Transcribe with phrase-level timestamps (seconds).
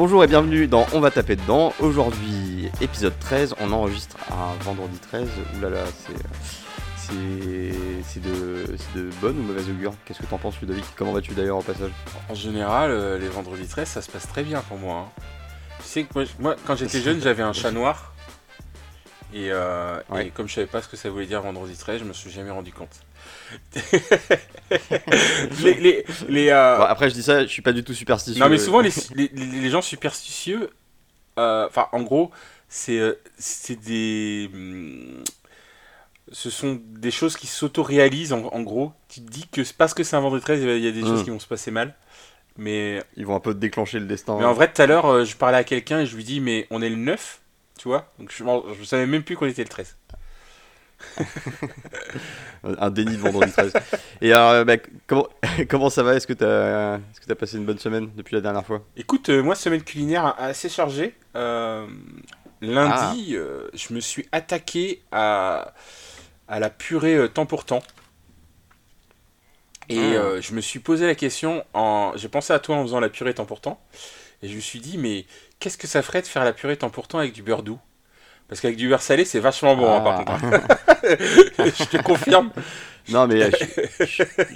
[0.00, 1.74] Bonjour et bienvenue dans On va taper dedans.
[1.78, 5.28] Aujourd'hui, épisode 13, on enregistre un vendredi 13.
[5.58, 6.14] Oulala, c'est.
[6.96, 7.74] C'est
[8.06, 10.86] c'est de, de bonne ou mauvaise augure Qu'est-ce que t'en penses, Ludovic?
[10.96, 11.90] Comment vas-tu d'ailleurs au passage?
[12.30, 15.06] En général, euh, les vendredis 13, ça se passe très bien pour moi.
[15.18, 15.22] hein.
[15.80, 18.14] Tu sais que moi, quand j'étais jeune, j'avais un chat noir.
[19.34, 20.28] Et, euh, Ouais.
[20.28, 22.30] et comme je savais pas ce que ça voulait dire vendredi 13, je me suis
[22.30, 23.02] jamais rendu compte.
[25.62, 28.42] les, les, les, euh, Bon, Après, je dis ça, je suis pas du tout superstitieux.
[28.42, 30.70] Non, mais souvent, les, gens superstitieux,
[31.38, 32.30] euh, enfin, en gros,
[32.68, 33.14] c'est euh,
[33.84, 34.50] des.
[34.52, 35.22] hum,
[36.32, 38.92] Ce sont des choses qui s'auto-réalisent, en, en gros.
[39.08, 41.20] Tu te dis que parce que c'est un vendredi 13, il y a des choses
[41.20, 41.24] Mm.
[41.24, 41.94] qui vont se passer mal.
[42.56, 44.36] Mais, Ils vont un peu déclencher le destin.
[44.38, 46.66] mais en vrai, tout à l'heure, je parlais à quelqu'un et je lui dis, mais
[46.70, 47.40] on est le 9,
[47.78, 48.44] tu vois Donc je,
[48.78, 49.96] je savais même plus qu'on était le 13.
[52.62, 53.72] Un déni de vendredi 13.
[54.20, 54.76] et alors, euh, bah,
[55.06, 55.28] comment,
[55.68, 56.14] comment ça va?
[56.14, 58.82] Est-ce que que t'as passé une bonne semaine depuis la dernière fois?
[58.96, 61.14] Écoute, euh, moi, semaine culinaire assez chargée.
[61.36, 61.86] Euh,
[62.60, 65.74] lundi, euh, je me suis attaqué à,
[66.48, 67.82] à la purée temps pour temps.
[69.88, 70.40] Et Ah.
[70.40, 72.12] je me suis posé la question, en...
[72.14, 73.80] j'ai pensé à toi en faisant la purée temps pour temps.
[74.42, 75.26] Et je me suis dit, mais
[75.58, 77.78] qu'est-ce que ça ferait de faire la purée temps pour temps avec du beurre doux?
[78.50, 80.38] Parce qu'avec du beurre salé, c'est vachement bon, hein, par Ah.
[80.38, 80.60] contre.
[81.78, 82.50] je te confirme.
[83.08, 83.50] Non, mais euh,
[84.00, 84.04] je,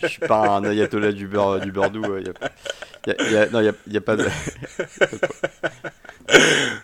[0.03, 2.05] je suis pas un ayatollah du beurre, du beurre doux.
[2.05, 2.21] euh,
[3.07, 3.15] il
[3.89, 4.27] n'y a, pas de.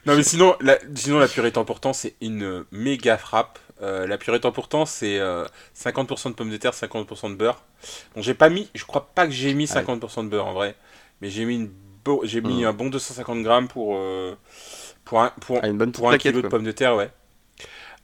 [0.07, 3.59] Non mais sinon la, sinon la purée temps pour temps c'est une méga frappe.
[3.83, 5.47] Euh, la purée temps pour temps c'est euh,
[5.79, 7.63] 50% de pommes de terre, 50% de beurre.
[8.15, 10.53] Bon j'ai pas mis, je crois pas que j'ai mis Ah 50% de beurre en
[10.53, 10.75] vrai,
[11.21, 11.71] mais j'ai mis une
[12.25, 12.67] j'ai mis Mhm.
[12.69, 14.35] un bon 250 grammes pour euh,
[15.11, 16.31] pour un pour, Ah, une bonne petite pour un plaquette.
[16.33, 17.11] kilo de pommes de terre ouais.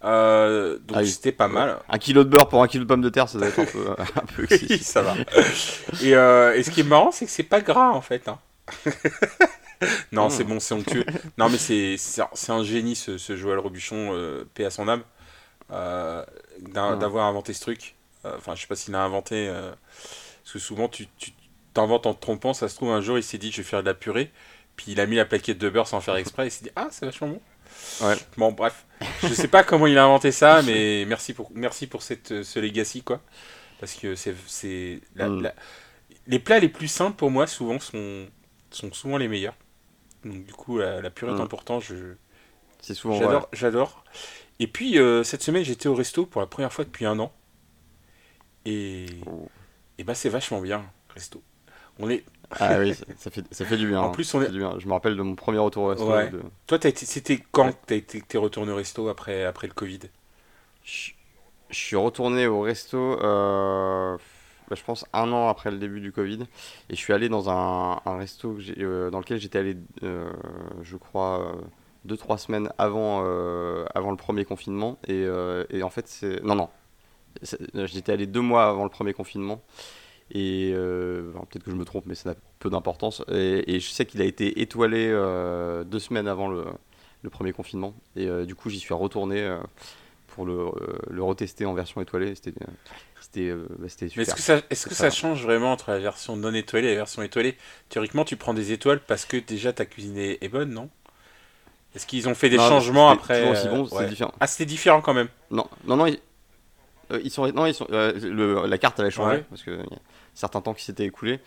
[0.05, 1.09] Euh, donc Ah oui.
[1.09, 1.79] c'était pas mal.
[1.89, 3.65] Un kilo de beurre pour un kilo de pommes de terre, ça doit être un
[3.65, 5.15] peu, un peu Oui, ça va.
[6.03, 8.27] Et, euh, et ce qui est marrant, c'est que c'est pas gras en fait.
[8.29, 8.39] hein.
[10.13, 11.05] non, c'est bon, c'est onctueux.
[11.39, 11.97] Non, mais c'est
[12.51, 15.03] un- génie ce, ce Joël Robuchon, euh, paix à son âme,
[15.73, 16.25] euh,
[16.61, 16.99] d'un- Mm.
[16.99, 17.95] d'avoir inventé ce truc.
[18.25, 19.49] Enfin, je sais pas s'il a inventé.
[20.43, 21.07] parce que souvent, tu
[21.75, 22.53] t'inventes en te trompant.
[22.55, 24.33] Ça se trouve, un jour, il s'est dit, je vais faire de la purée.
[24.77, 26.47] Puis il a mis la plaquette de beurre sans faire exprès.
[26.49, 27.41] Il s'est dit, ah, c'est vachement bon.
[28.03, 28.17] Ouais.
[28.37, 28.85] Bon, bref.
[29.23, 32.59] Je sais pas comment il a inventé ça, mais merci pour, merci pour cette, ce
[32.59, 33.21] legacy, quoi.
[33.81, 35.01] Parce que c'est.
[35.17, 35.49] Mm.
[36.27, 38.27] Les plats les plus simples pour moi, souvent, sont,
[38.71, 39.55] sont souvent les meilleurs.
[40.25, 41.39] Donc, du coup, la, la purée Mm.
[41.39, 41.81] est important.
[41.81, 42.15] Je,
[42.81, 44.05] C'est souvent j'adore, j'adore.
[44.59, 47.33] Et puis, euh, cette semaine, j'étais au resto pour la première fois depuis un an.
[48.65, 49.07] Et.
[49.27, 49.49] Oh.
[49.99, 50.85] Et bah, c'est vachement bien,
[51.15, 51.43] resto.
[51.99, 52.25] On est.
[52.51, 54.01] Ah oui, ça, fait, ça fait du bien.
[54.01, 54.11] En hein.
[54.11, 54.77] plus, on Ça est- fait du bien.
[54.79, 56.09] Je me rappelle de mon premier retour au resto.
[56.11, 56.31] Ouais.
[56.31, 57.75] de- Toi, c'était quand Ouais.
[57.87, 60.01] que t'es retourné au resto après, après le Covid?
[60.85, 61.11] Je,
[61.71, 64.17] je suis retourné au resto, euh,
[64.69, 66.43] bah, je pense un an après le début du Covid,
[66.89, 70.31] et je suis allé dans un, un resto euh, dans lequel j'étais allé, euh,
[70.83, 71.53] je crois,
[72.05, 73.21] 2-3 semaines avant,
[73.95, 74.99] avant le premier confinement.
[75.09, 75.27] Et,
[75.71, 76.43] et en fait, c'est.
[76.45, 76.69] Non, non.
[77.75, 79.61] J'étais allé deux mois avant le premier confinement.
[80.33, 83.23] Et euh, peut-être que je me trompe, mais ça n'a peu d'importance.
[83.31, 86.65] Et, et je sais qu'il a été étoilé euh, deux semaines avant le,
[87.23, 87.95] le premier confinement.
[88.17, 89.59] Et euh, du coup, j'y suis retourné euh,
[90.29, 92.35] pour le, euh, le retester en version étoilée.
[92.35, 92.67] C'était euh,
[93.21, 94.23] c'était euh, bah, super.
[94.23, 96.97] est-ce que, ça, est-ce que Ça change vraiment entre la version non étoilée et la
[96.97, 97.57] version étoilée?
[97.89, 100.91] Théoriquement, tu prends des étoiles parce que déjà ta cuisine est, est bonne, non?
[101.95, 104.07] Est-ce qu'ils ont fait des Non, changements après euh, bon, c'est ouais.
[104.09, 104.35] différent.
[104.39, 105.29] Ah, c'était différent quand même.
[105.51, 106.07] Non, non, non,
[107.13, 109.45] euh, ils sont, non, ils sont, euh, le- la carte avait changé Ouais.
[109.49, 109.99] parce que y a
[110.35, 111.41] certains temps qui s'étaient écoulés,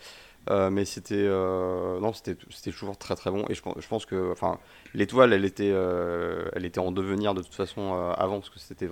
[0.50, 3.86] euh, mais c'était, euh, non, c'était, c'était toujours très très bon et je, pense- je
[3.88, 4.58] pense que, enfin,
[4.94, 8.58] l'étoile, elle était, euh, elle était en devenir de toute façon euh, avant parce que
[8.58, 8.88] c'était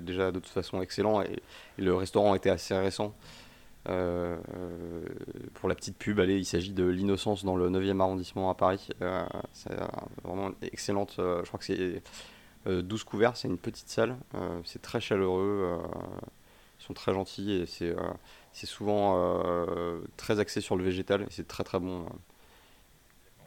[0.00, 1.32] déjà de toute façon excellent et,
[1.78, 3.14] et le restaurant était assez récent.
[5.54, 8.88] Pour la petite pub, allez, il s'agit de l'Innocence dans le 9e arrondissement à Paris.
[9.52, 9.70] C'est
[10.24, 11.14] vraiment excellente.
[11.18, 12.02] je crois que c'est
[12.66, 14.16] 12 couverts, c'est une petite salle.
[14.34, 15.78] euh, c'est très chaleureux.
[15.82, 15.86] euh,
[16.80, 17.96] ils sont très gentils et c'est euh,
[18.52, 22.02] c'est souvent euh, très axé sur le végétal et c'est très très bon.
[22.02, 22.08] euh.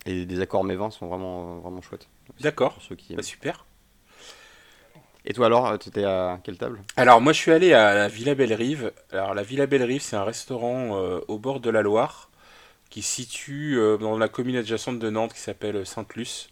[0.06, 2.07] Et les accords mes vins sont vraiment, euh, vraiment chouettes.
[2.39, 2.77] D'accord.
[3.16, 3.66] Bah, super.
[5.25, 6.81] Et toi alors, tu étais à quelle table?
[6.95, 8.94] Alors, moi, je suis allé à la Villa Belle-Rive.
[9.12, 12.30] Alors, la Villa Belle-Rive, c'est un restaurant euh, au bord de la Loire
[12.89, 16.50] qui se situe euh, dans la commune adjacente de Nantes qui s'appelle Sainte-Luce.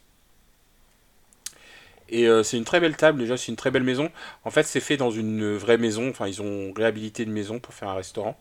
[2.09, 4.09] Et euh, c'est une très belle table, déjà, c'est une très belle maison.
[4.45, 6.09] En fait, c'est fait dans une vraie maison.
[6.09, 8.39] Enfin, ils ont réhabilité une maison pour faire un restaurant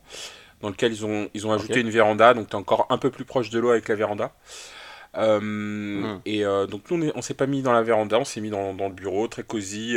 [0.60, 2.32] dans lequel ils ont, ils ont ajouté une véranda.
[2.34, 4.32] Donc, tu es encore un peu plus proche de l'eau avec la véranda.
[5.16, 6.20] Euh, Mhm.
[6.26, 8.40] Et euh, donc, nous, on est- on s'est pas mis dans la véranda, on s'est
[8.40, 9.96] mis dans, dans le bureau, très cosy.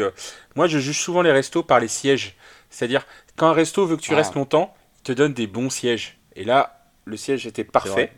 [0.55, 2.35] Moi, je juge souvent les restos par les sièges.
[2.69, 3.05] C'est-à-dire,
[3.35, 4.17] quand un resto veut que tu Ah.
[4.17, 6.17] restes longtemps, il te donne des bons sièges.
[6.35, 8.11] Et là, le siège était parfait.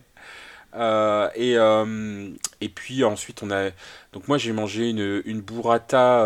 [0.76, 2.30] Euh, et, euh,
[2.62, 3.70] et puis ensuite, on a.
[4.14, 6.22] Donc, moi, j'ai mangé une, une burrata.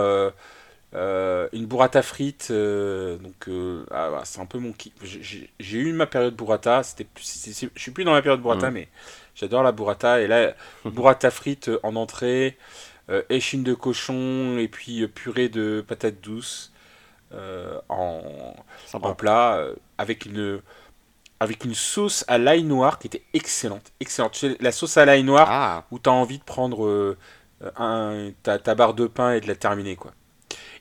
[0.94, 2.52] euh, une burrata frite.
[2.52, 3.50] donc,
[3.92, 4.94] ah, c'est un peu mon kiff.
[5.04, 6.84] J'ai- eu ma période burrata.
[6.84, 8.88] C'était je suis plus dans la période burrata, mais
[9.36, 10.22] j'adore la burrata.
[10.22, 10.54] Et là,
[10.86, 12.58] burrata frite en entrée,
[13.30, 16.72] échine de cochon, et puis purée de patates douces
[17.90, 18.56] en,
[19.18, 19.68] plat
[19.98, 20.62] avec une
[21.40, 24.44] avec une sauce à l'ail noir qui était excellente excellente.
[24.60, 27.18] La sauce à l'ail noir Ah, où tu as envie de prendre euh,
[27.78, 30.14] un, ta, ta barre de pain et de la terminer quoi.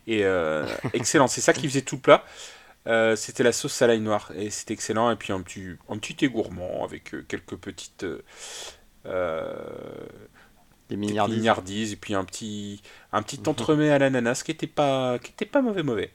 [0.07, 1.27] Et euh, excellent.
[1.29, 2.25] C'est ça qui faisait tout le plat.
[2.87, 5.11] Euh, c'était la sauce à l'ail noir et c'était excellent.
[5.11, 8.05] Et puis un petit un petit thé gourmand avec quelques petites
[10.91, 13.49] des mignardises et puis un petit un petit Mhm.
[13.49, 16.13] entremets à l'ananas qui était pas qui était pas mauvais mauvais.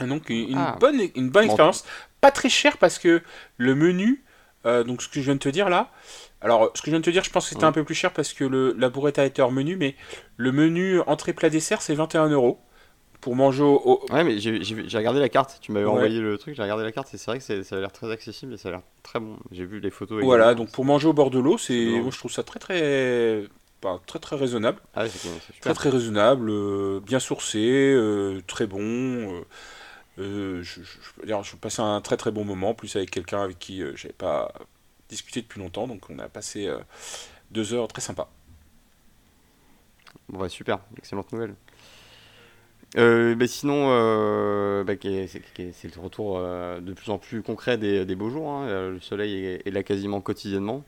[0.00, 0.76] Et donc une, une Ah.
[0.80, 1.50] bonne une bonne Bon.
[1.52, 1.84] expérience
[2.20, 3.22] pas très cher parce que
[3.56, 4.24] le menu
[4.66, 5.90] euh, donc ce que je viens de te dire là
[6.42, 7.94] alors ce que je viens de te dire je pense que c'était un peu plus
[7.94, 9.96] cher parce que le, la burrata était hors menu mais
[10.36, 12.60] le menu entrée plat dessert c'est 21 euros
[13.20, 14.56] pour manger au, au- Ouais, mais j'ai
[14.96, 15.58] regardé la carte.
[15.60, 15.92] Tu m'avais Ouais.
[15.92, 18.10] envoyé le truc, j'ai regardé la carte et c'est vrai que ça a l'air très
[18.10, 19.36] accessible et ça a l'air très bon.
[19.52, 20.22] J'ai vu les photos.
[20.22, 20.64] voilà également.
[20.64, 23.42] donc pour manger au bord de l'eau c'est moi je trouve ça très très
[24.06, 25.04] très très raisonnable Ah,
[25.60, 28.80] Très très raisonnable, euh, bien sourcé, euh, très bon.
[28.80, 29.40] euh,
[30.18, 33.10] je, je, je peux dire, je passais un très très bon moment, en plus avec
[33.10, 34.52] quelqu'un avec qui euh, j'avais pas
[35.08, 36.78] discuté depuis longtemps, donc on a passé euh,
[37.50, 38.28] deux heures très sympa.
[40.28, 41.54] Bon, bah, super, excellente nouvelle.
[42.96, 48.04] Euh, bah, sinon, euh, bah, c'est le retour euh, de plus en plus concret des,
[48.04, 48.50] des beaux jours.
[48.50, 48.66] hein.
[48.68, 50.84] Euh, Le soleil est, est là quasiment quotidiennement.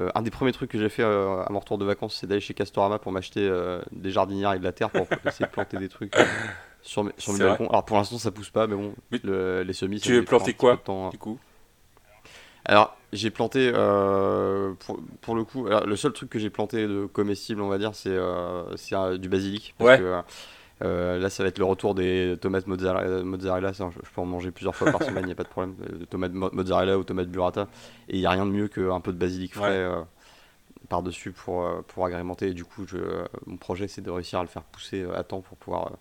[0.00, 2.26] Euh, un des premiers trucs que j'ai fait euh, à mon retour de vacances, c'est
[2.26, 5.50] d'aller chez Castorama pour m'acheter euh, des jardinières et de la terre pour essayer de
[5.52, 6.24] planter des trucs euh,
[6.84, 7.48] sur mes, sur vrai.
[7.48, 7.66] balcons.
[7.68, 10.00] Alors pour l'instant, ça pousse pas, mais bon, Mais le- les semis.
[10.00, 11.10] tu un petit quoi temps, hein.
[11.10, 11.38] Du coup,
[12.64, 16.86] Alors, j'ai planté, euh, pour, pour le coup, alors, le seul truc que j'ai planté
[16.86, 19.74] de comestible, on va dire, c'est euh, euh, du basilic.
[19.78, 19.98] Parce Ouais.
[19.98, 20.22] que
[20.82, 23.22] euh, là, ça va être le retour des tomates mozzarella.
[23.22, 25.44] mozzarella ça, je, je peux en manger plusieurs fois par semaine, il n'y a pas
[25.44, 25.76] de problème.
[25.76, 27.68] De tomates mo- mozzarella ou tomates burrata.
[28.08, 30.04] Et il n'y a rien de mieux qu'un peu de basilic frais Ouais.
[30.88, 32.48] par-dessus pour, pour agrémenter.
[32.48, 32.98] Et du coup, je,
[33.46, 35.92] mon projet, c'est de réussir à le faire pousser à temps pour pouvoir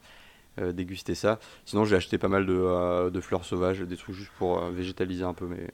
[0.58, 1.40] déguster ça.
[1.66, 4.72] Sinon, j'ai acheté pas mal de, euh, de fleurs sauvages, des trucs juste pour euh,
[4.72, 5.68] végétaliser un peu mes,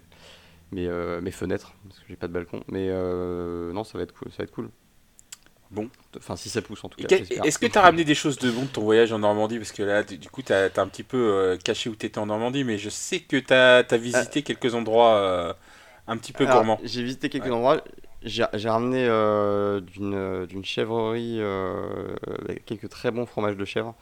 [0.71, 2.63] mes, euh, mes fenêtres, parce que j'ai pas de balcon.
[2.67, 4.29] Mais euh, non, ça va être cool.
[4.31, 4.69] Ça va être cool.
[5.71, 5.87] Bon.
[6.17, 7.15] Enfin, si ça pousse en tout cas.
[7.15, 9.57] est-ce que tu as ramené des choses de bon de ton voyage en Normandie?
[9.57, 12.17] Parce que là, du coup, tu as, un petit peu euh, caché où tu étais
[12.17, 15.53] en Normandie, mais je sais que tu as, visité quelques endroits euh,
[16.07, 16.79] un petit peu gourmands.
[16.83, 17.51] J'ai visité quelques Ouais.
[17.51, 17.83] endroits.
[18.23, 22.15] J'ai ramené euh, d'une euh, chèvrerie euh,
[22.65, 23.95] quelques très bons fromages de chèvre.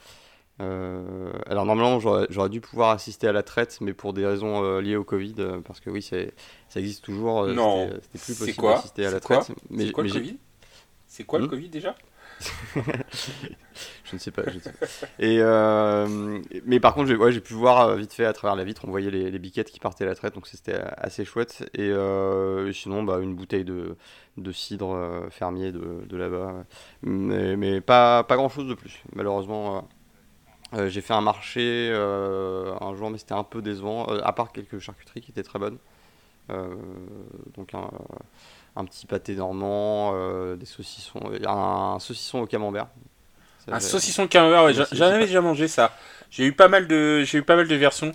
[0.60, 4.80] Euh, alors normalement j'aurais dû pouvoir assister à la traite, mais pour des raisons euh,
[4.80, 6.16] liées au Covid, euh, parce que oui ça
[6.80, 7.46] existe toujours.
[7.46, 7.88] Non.
[7.88, 9.56] c'était- plus possible d'assister à la C'est quoi traite.
[9.70, 10.38] Mais, C'est quoi mais le Covid?
[11.06, 11.94] C'est quoi le Hmm Covid déjà?
[14.04, 14.42] Je ne sais pas.
[14.46, 14.86] je ne sais pas.
[15.18, 15.38] Et
[16.66, 19.10] mais par contre, j'ai ouais, pu voir vite fait à travers la vitre, on voyait
[19.10, 21.68] les, les biquettes qui partaient à la traite, donc c'était assez chouette.
[21.74, 21.92] Et
[22.72, 23.96] sinon, bah, une bouteille de,
[24.36, 26.64] de cidre fermier de, de là-bas.
[27.02, 29.88] Mais, mais pas, pas grand-chose de plus, malheureusement.
[30.74, 30.88] Euh.
[30.88, 34.52] J'ai fait un marché euh, un jour, mais c'était un peu décevant, euh, à part
[34.52, 35.78] quelques charcuteries qui étaient très bonnes.
[37.58, 37.90] Donc un,
[38.74, 40.14] un petit pâté normand,
[40.56, 42.86] des saucissons, un saucisson au camembert.
[43.66, 45.94] Ça, Un saucisson camembert, ouais, j'en avais déjà mangé ça.
[46.30, 48.12] J'ai eu pas mal de, j'ai eu pas mal de versions.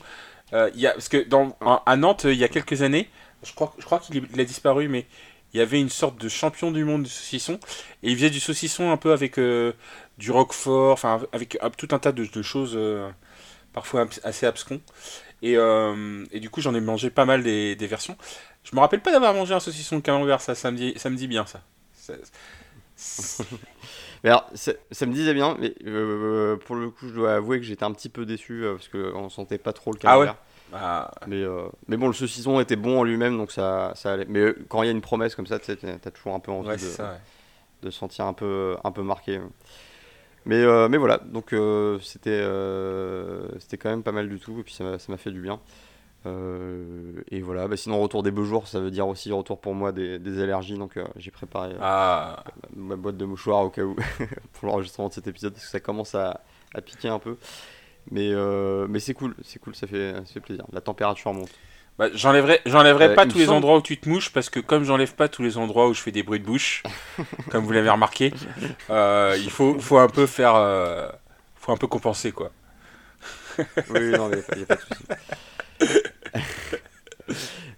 [0.52, 1.56] Y a, parce que dans,
[1.86, 3.08] à Nantes, il y a quelques années,
[3.44, 5.06] je crois, je crois qu'il a disparu, mais
[5.54, 7.60] il y avait une sorte de champion du monde du saucisson.
[8.04, 9.74] Et il faisait du saucisson un peu avec euh,
[10.18, 13.10] du roquefort, enfin avec euh, tout un tas de, de choses, euh,
[13.74, 14.82] parfois assez abscons.
[15.42, 18.18] Et, euh, et du coup, j'en ai mangé pas mal des, des versions.
[18.64, 21.18] Je me rappelle pas d'avoir mangé un saucisson camembert, ça, ça me dit, ça me
[21.18, 21.62] dit bien ça.
[21.94, 22.14] Ça-
[24.24, 27.60] Mais alors, ça, ça me disait bien, mais euh, pour le coup, je dois avouer
[27.60, 30.30] que j'étais un petit peu déçu euh, parce qu'on sentait pas trop le Ah ouais
[30.30, 30.38] camembert.
[30.74, 34.26] Ah, Mais, euh, mais bon, le saucisson était bon en lui-même, donc ça, ça allait.
[34.28, 36.52] Mais euh, quand il y a une promesse comme ça, tu t'as toujours un peu
[36.52, 37.04] envie ouais, de, ça.
[37.12, 37.18] ouais.
[37.84, 39.40] de se sentir un peu, un peu marqué.
[40.46, 42.42] Mais, euh, mais voilà, donc euh, c'était
[43.60, 45.60] c'était quand même pas mal du tout, et puis ça m'a fait du bien.
[46.26, 49.92] Et voilà, bah, sinon, retour des beaux jours, ça veut dire aussi retour pour moi
[49.92, 52.44] des, des allergies, donc j'ai préparé Ah,
[52.76, 53.96] ma boîte de mouchoirs au cas où
[54.54, 56.42] pour l'enregistrement de cet épisode parce que ça commence à,
[56.74, 57.38] à piquer un peu.
[58.12, 60.66] Mais, euh, mais c'est cool, c'est cool, ça fait, ça fait plaisir.
[60.74, 61.50] La température monte.
[61.98, 64.60] Bah, j'enlèverai, j'enlèverai Euh, pas tous les semble- endroits où tu te mouches parce que
[64.60, 66.82] comme j'enlève pas tous les endroits où je fais des bruits de bouche,
[67.52, 68.34] comme vous l'avez remarqué,
[68.90, 71.08] euh, il faut, faut un peu faire, euh,
[71.56, 72.52] faut un peu compenser quoi.
[73.92, 75.04] Oui, non, mais il n'y a, pas de souci.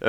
[0.02, 0.08] Il,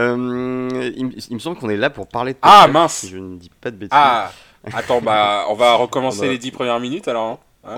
[1.05, 2.95] me- il me semble qu'on est là pour parler de Ah, mince.
[2.97, 3.89] si je ne dis pas de bêtises.
[3.93, 4.31] Ah
[4.73, 7.25] Attends, bah, on va recommencer On va- les 10 premières minutes alors.
[7.25, 7.39] hein.
[7.63, 7.77] Hein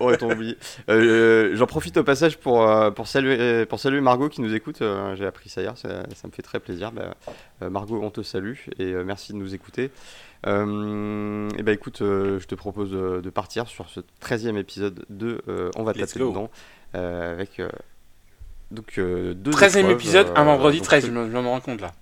[0.00, 0.56] Aurait-on oublié.
[0.88, 4.82] Euh, J'en profite au passage pour, euh, pour, saluer, pour saluer Margot qui nous écoute.
[4.82, 6.92] Euh, J'ai appris ça hier, ça, ça me fait très plaisir.
[6.92, 7.14] Bah,
[7.68, 9.90] Margot, on te salue et merci de nous écouter.
[10.46, 15.04] Euh, et bah écoute, euh, je te propose de, de partir sur ce 13e épisode
[15.08, 16.50] de euh, On va taper dedans
[16.94, 17.62] avec
[18.70, 21.80] donc deux 13 e épisode, un vendredi donc, 13, je me, je me rends compte
[21.80, 21.92] là.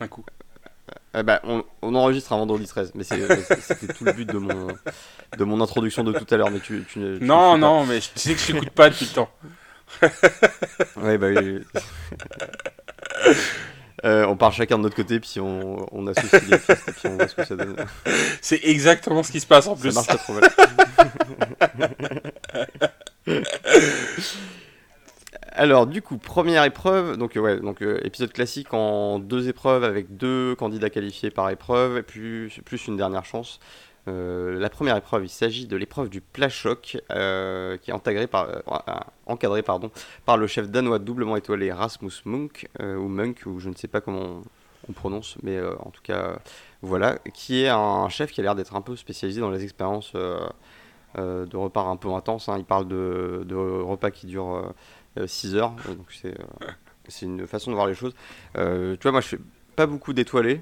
[0.00, 0.24] Un coup.
[1.12, 4.38] Eh ben, on, on enregistre un vendredi 13, mais c'est- c'était tout le but de
[4.38, 4.68] mon,
[5.36, 6.50] de mon introduction de tout à l'heure.
[6.50, 9.06] Mais tu, tu, tu Non, non, mais je- tu sais que je t'écoute pas depuis
[9.06, 9.30] le temps.
[10.96, 11.64] Ouais, bah oui.
[14.02, 17.02] Euh, on part chacun de notre côté, puis on, on associe les pistes, et puis
[17.08, 17.76] on voit ce que ça donne.
[18.40, 19.94] C'est exactement ce qui se passe en Ça plus.
[19.94, 20.50] marche pas trop mal.
[25.60, 29.84] Alors, du coup, première épreuve, donc euh, ouais, donc euh, épisode classique en deux épreuves
[29.84, 33.60] avec deux candidats qualifiés par épreuve et plus, plus une dernière chance.
[34.08, 38.48] Euh, la première épreuve, il s'agit de l'épreuve du plat qui est par,
[39.26, 43.86] encadré par le chef danois doublement étoilé Rasmus Munk, ou Munk, ou je ne sais
[43.86, 44.42] pas comment on,
[44.88, 46.38] on prononce, mais en tout cas,
[46.80, 50.14] voilà, qui est un chef qui a l'air d'être un peu spécialisé dans les expériences
[50.14, 52.48] de repas un peu intenses.
[52.48, 52.56] hein.
[52.56, 54.72] Il parle de, de repas qui durent
[55.26, 56.66] 6 heures, euh, donc c'est euh,
[57.08, 58.14] c'est une façon de voir les choses.
[58.56, 59.38] Euh, tu vois, moi je fais
[59.76, 60.60] pas beaucoup d'étoilés.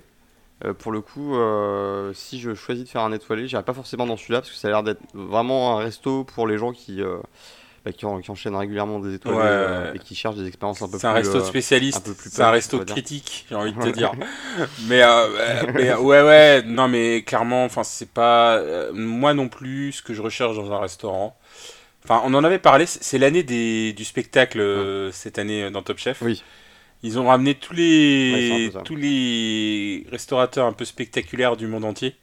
[0.65, 4.07] Euh, pour le coup, euh, si je choisis de faire un étoilé, j'irai pas forcément
[4.07, 7.01] dans celui-là parce que ça a l'air d'être vraiment un resto pour les gens qui,
[7.01, 7.19] euh,
[7.85, 9.93] bah, qui, en- qui enchaînent régulièrement des étoilés Ouais.
[9.95, 11.01] et qui cherchent des expériences un peu plus.
[11.01, 13.89] C'est un resto spécialiste, un peu plus c'est un resto critique, j'ai envie de te
[13.97, 14.13] dire.
[14.89, 15.03] mais,
[15.75, 18.61] mais, ouais, ouais, non, mais clairement, enfin, c'est pas
[18.93, 21.39] moi non plus ce que je recherche dans un restaurant.
[22.09, 25.83] Enfin, on en avait parlé, c'est l'année des- du spectacle euh, cette année euh, dans
[25.83, 26.23] Top Chef.
[26.23, 26.43] Oui.
[27.03, 32.17] Ils ont ramené tous Ouais, les, tous les restaurateurs un peu spectaculaires du monde entier.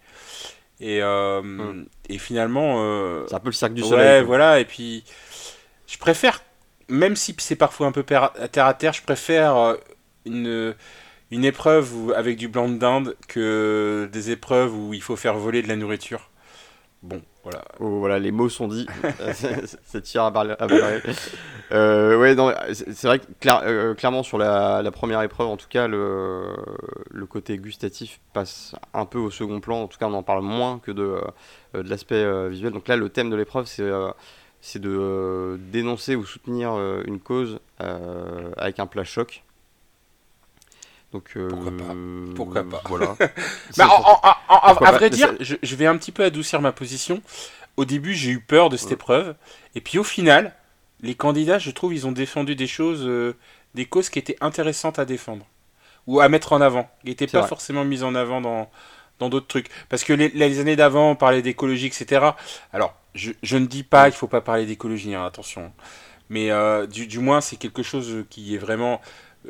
[0.81, 1.85] Et, euh, Mm.
[2.09, 4.19] et finalement, euh, C'est un peu le cirque du ouais, soleil.
[4.21, 4.25] quoi.
[4.25, 4.59] voilà.
[4.59, 5.03] Et puis,
[5.87, 6.41] je préfère,
[6.89, 8.31] même si c'est parfois un peu terre
[8.67, 9.77] à terre, je préfère
[10.25, 10.75] une,
[11.31, 15.35] une épreuve où- avec du blanc de dinde que des épreuves où il faut faire
[15.37, 16.29] voler de la nourriture.
[17.03, 17.21] Bon,
[17.79, 18.19] voilà.
[18.19, 18.87] Les mots sont dits.
[19.83, 20.57] ça tire à balles.
[21.71, 22.35] Euh, ouais,
[22.73, 26.55] c'est c'est vrai que euh, clairement sur la, première épreuve, en tout cas, le,
[27.29, 29.83] côté gustatif passe un peu au second plan.
[29.83, 31.21] En tout cas, on en parle moins que de,
[31.75, 32.71] euh, de l'aspect euh, visuel.
[32.71, 33.89] Donc là, le thème de l'épreuve, c'est
[34.61, 36.71] c'est de dénoncer ou soutenir
[37.05, 39.43] une cause avec un plat choc.
[41.13, 41.95] Donc, euh, Pourquoi pas
[42.35, 43.15] Pourquoi pas Voilà.
[43.19, 43.27] Bah,
[43.71, 46.11] C'est en- pour- en- en- en- Pourquoi à vrai dire, je, je vais un petit
[46.11, 47.21] peu adoucir ma position.
[47.77, 48.93] Au début, j'ai eu peur de cette Ouais.
[48.95, 49.35] épreuve.
[49.75, 50.53] Et puis au final,
[51.01, 53.35] les candidats, je trouve, ils ont défendu des choses, euh,
[53.75, 55.45] des causes qui étaient intéressantes à défendre.
[56.07, 56.89] Ou à mettre en avant.
[57.03, 57.49] Qui n'étaient pas vrai.
[57.49, 58.69] forcément mises en avant dans
[59.19, 59.67] dans d'autres trucs.
[59.87, 62.31] Parce que les, les années d'avant, on parlait d'écologie, etc.
[62.73, 65.71] Alors, je, je ne dis pas qu'il faut pas parler d'écologie, hein, attention.
[66.29, 68.99] Mais euh, du, du moins, c'est quelque chose qui est vraiment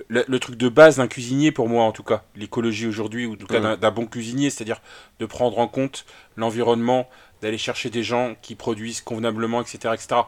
[0.07, 3.33] le, le truc de base d'un cuisinier pour moi en tout cas, l'écologie aujourd'hui ou
[3.33, 4.81] en tout cas d'un- bon cuisinier, c'est-à-dire
[5.19, 7.09] de prendre en compte l'environnement,
[7.41, 10.21] d'aller chercher des gens qui produisent convenablement, etc., etc.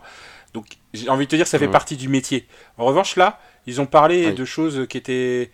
[0.53, 2.47] Donc j'ai envie de te dire, ça fait partie du métier.
[2.77, 4.33] En revanche là, ils ont parlé Oui.
[4.33, 5.51] de choses qui étaient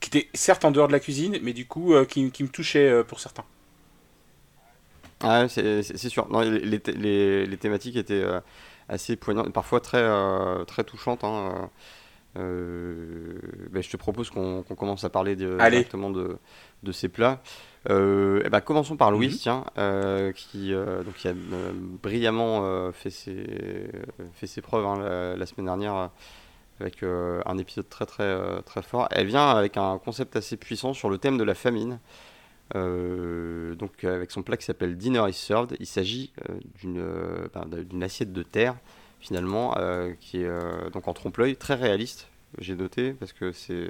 [0.00, 2.48] qui étaient certes en dehors de la cuisine, mais du coup euh, qui, qui me
[2.48, 3.44] touchaient euh, pour certains.
[5.20, 6.28] Ah, c'est sûr.
[6.30, 8.40] Non, les, les les- thématiques étaient euh,
[8.88, 10.06] assez poignantes, parfois très,
[10.66, 11.24] très touchantes.
[11.24, 11.70] hein,
[12.38, 15.78] ben, je te propose qu'on commence à parler de- Allez.
[15.78, 16.36] directement de,
[16.82, 17.40] de ces plats.
[17.90, 19.34] Euh, eh ben, commençons par Louis, Mhm.
[19.36, 23.46] tiens, euh, qui, euh, donc, qui a euh, brillamment euh, fait, ses,
[24.34, 26.06] fait ses preuves hein, la, la semaine dernière euh,
[26.80, 29.08] avec euh, un épisode très, très, euh, très fort.
[29.10, 31.98] Elle vient avec un concept assez puissant sur le thème de la famine.
[32.74, 37.48] Euh, donc avec son plat qui s'appelle Dinner is Served, il s'agit euh, d'une euh,
[37.54, 38.74] ben, d'une assiette de terre
[39.20, 42.28] finalement euh, qui est euh, donc en trompe-l'œil très réaliste.
[42.58, 43.88] J'ai noté parce que c'est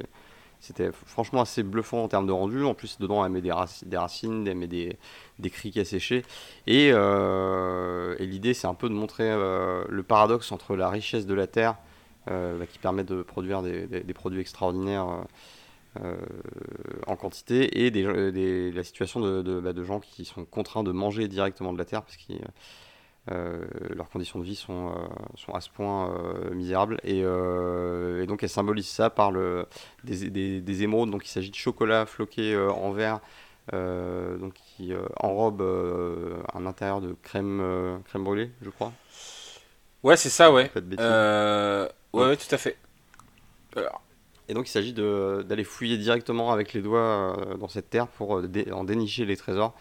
[0.61, 2.65] c'était franchement assez bluffant en termes de rendu.
[2.65, 3.53] En plus dedans elle met des,
[3.87, 4.97] des racines, elle met des,
[5.39, 6.25] des criques asséchés
[6.67, 11.27] et, euh, et l'idée c'est un peu de montrer euh, le paradoxe entre la richesse
[11.27, 11.77] de la terre
[12.27, 15.07] bah, qui permet de produire des, produits extraordinaires.
[17.07, 17.91] en quantité et
[18.73, 21.85] la situation de, de- bah, de gens qui sont contraints de manger directement de la
[21.85, 22.33] terre parce que
[23.91, 24.93] leurs conditions de vie sont, euh,
[25.37, 29.67] sont à ce point euh, misérables et, euh, et donc elle symbolise ça par le,
[30.05, 33.21] des, des- des émeraudes donc il s'agit de chocolat floqué euh, en verre
[33.75, 38.93] euh, donc qui euh, enrobe euh, un intérieur de crème, euh, crème brûlée je crois
[40.03, 40.71] Ouais, c'est ça, ouais.
[40.73, 40.97] Pas de.
[41.01, 42.77] Euh, ouais, tout à fait.
[43.77, 44.03] Alors,
[44.49, 48.31] Et donc il s'agit d'aller fouiller directement avec les doigts dans cette terre pour
[48.73, 49.75] en dénicher les trésors.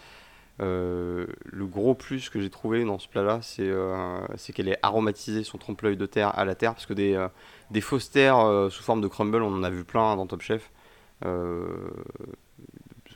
[0.60, 5.98] Le gros plus que j'ai trouvé dans ce plat-là, c'est qu'elle est aromatisée son trompe-l'œil
[5.98, 7.28] de terre à la terre, parce que des,
[7.72, 10.72] des fausses terres sous forme de crumble, on en a vu plein dans Top Chef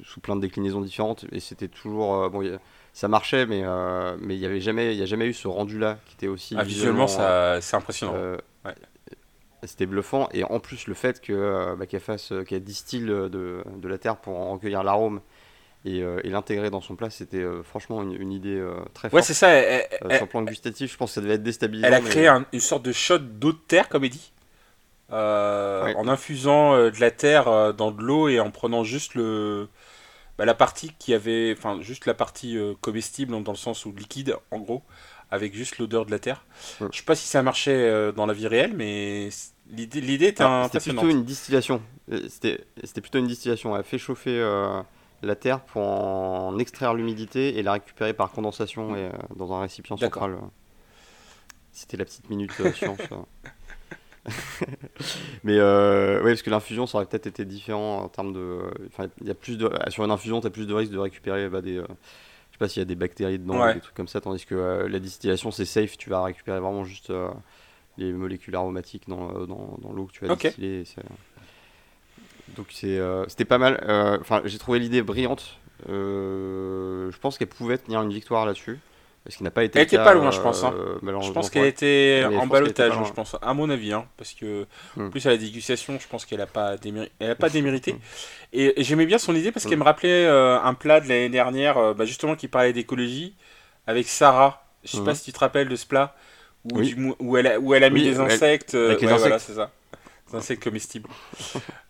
[0.03, 2.59] sous plein de déclinaisons différentes et c'était toujours euh, bon
[2.93, 5.79] ça marchait mais euh, mais il y avait jamais y a jamais eu ce rendu
[5.79, 8.13] là qui était aussi ah, visuellement, c'est impressionnant.
[8.15, 8.37] euh,
[9.63, 14.17] c'était bluffant et en plus le fait bah, fasse qu'elle distille de, de, la terre
[14.17, 15.21] pour en recueillir l'arôme
[15.83, 19.49] et, et l'intégrer dans son plat c'était franchement une, idée très forte ouais c'est ça
[19.49, 22.59] sur le plan gustatif je pense que ça devait être déstabilisant elle a créé une
[22.59, 24.31] sorte de shot d'eau de terre comme elle dit
[25.09, 29.67] en infusant de la terre dans de l'eau et en prenant juste le
[30.41, 33.91] bah, la partie qui avait, enfin juste la partie euh, comestible dans le sens où
[33.91, 34.81] liquide en gros,
[35.29, 36.45] avec juste l'odeur de la terre.
[36.79, 39.29] Je Je sais pas si ça marchait euh, dans la vie réelle, mais
[39.69, 41.79] l'idée, l'idée était ah, C'était plutôt une distillation.
[42.11, 43.77] Euh, c'était, plutôt une distillation.
[43.77, 44.41] Elle fait chauffer
[45.21, 49.97] la terre pour en extraire l'humidité et la récupérer par condensation et, dans un récipient
[49.97, 50.37] central.
[51.71, 52.99] C'était la petite minute science.
[55.43, 58.59] mais euh, ouais, parce que l'infusion, ça aurait peut-être été différent en termes de.
[58.87, 59.71] Enfin, il y a plus de.
[59.89, 61.77] Sur une infusion, tu as plus de risque de récupérer bah, des.
[61.77, 64.45] Euh, je sais pas s'il y a des bactéries dedans, des trucs comme ça, tandis
[64.45, 67.29] que euh, la distillation, c'est safe, tu vas récupérer vraiment juste euh,
[67.97, 70.83] les molécules aromatiques dans, dans, dans l'eau que tu vas distiller.
[72.55, 73.79] Donc c'était pas mal.
[74.21, 75.59] Enfin, j'ai trouvé l'idée brillante.
[75.87, 78.79] je pense qu'elle pouvait tenir une victoire là-dessus.
[79.23, 79.77] Parce qu'il n'a pas été.
[79.77, 80.63] Elle était pas loin, je pense.
[80.63, 80.73] Hein.
[80.75, 83.93] Euh, je pense qu'elle était en balotage, je pense, à mon avis.
[83.93, 84.65] Hein, parce que,
[84.97, 85.09] en hmm.
[85.11, 87.35] plus, à la dégustation, je pense qu'elle n'a pas, démérité.
[87.37, 87.95] pas démérité.
[88.51, 91.77] et, j'aimais bien son idée parce qu'elle me rappelait euh, un plat de l'année dernière,
[91.77, 93.35] euh, bah, justement, qui parlait d'écologie,
[93.85, 94.65] avec Sarah.
[94.83, 95.15] Je sais pas hmm.
[95.15, 96.15] si tu te rappelles de ce plat,
[96.63, 96.81] où,
[97.19, 98.73] où, elle, a, où elle a mis des insectes.
[98.73, 99.69] Avec voilà, c'est ça.
[100.31, 101.09] Des insectes comestibles.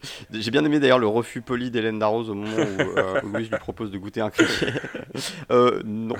[0.30, 3.58] J'ai bien aimé d'ailleurs le refus poli d'Hélène Darroze au moment où, euh, Louis lui
[3.58, 4.72] propose de goûter un criquet.
[5.50, 6.16] euh, non.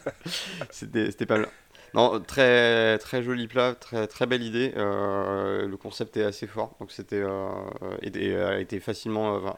[0.70, 1.48] C'était pas mal.
[1.94, 4.72] Non, très, très joli plat, très, très belle idée.
[4.76, 7.70] Euh, le concept est assez fort, donc c'était euh,
[8.02, 9.56] a été facilement,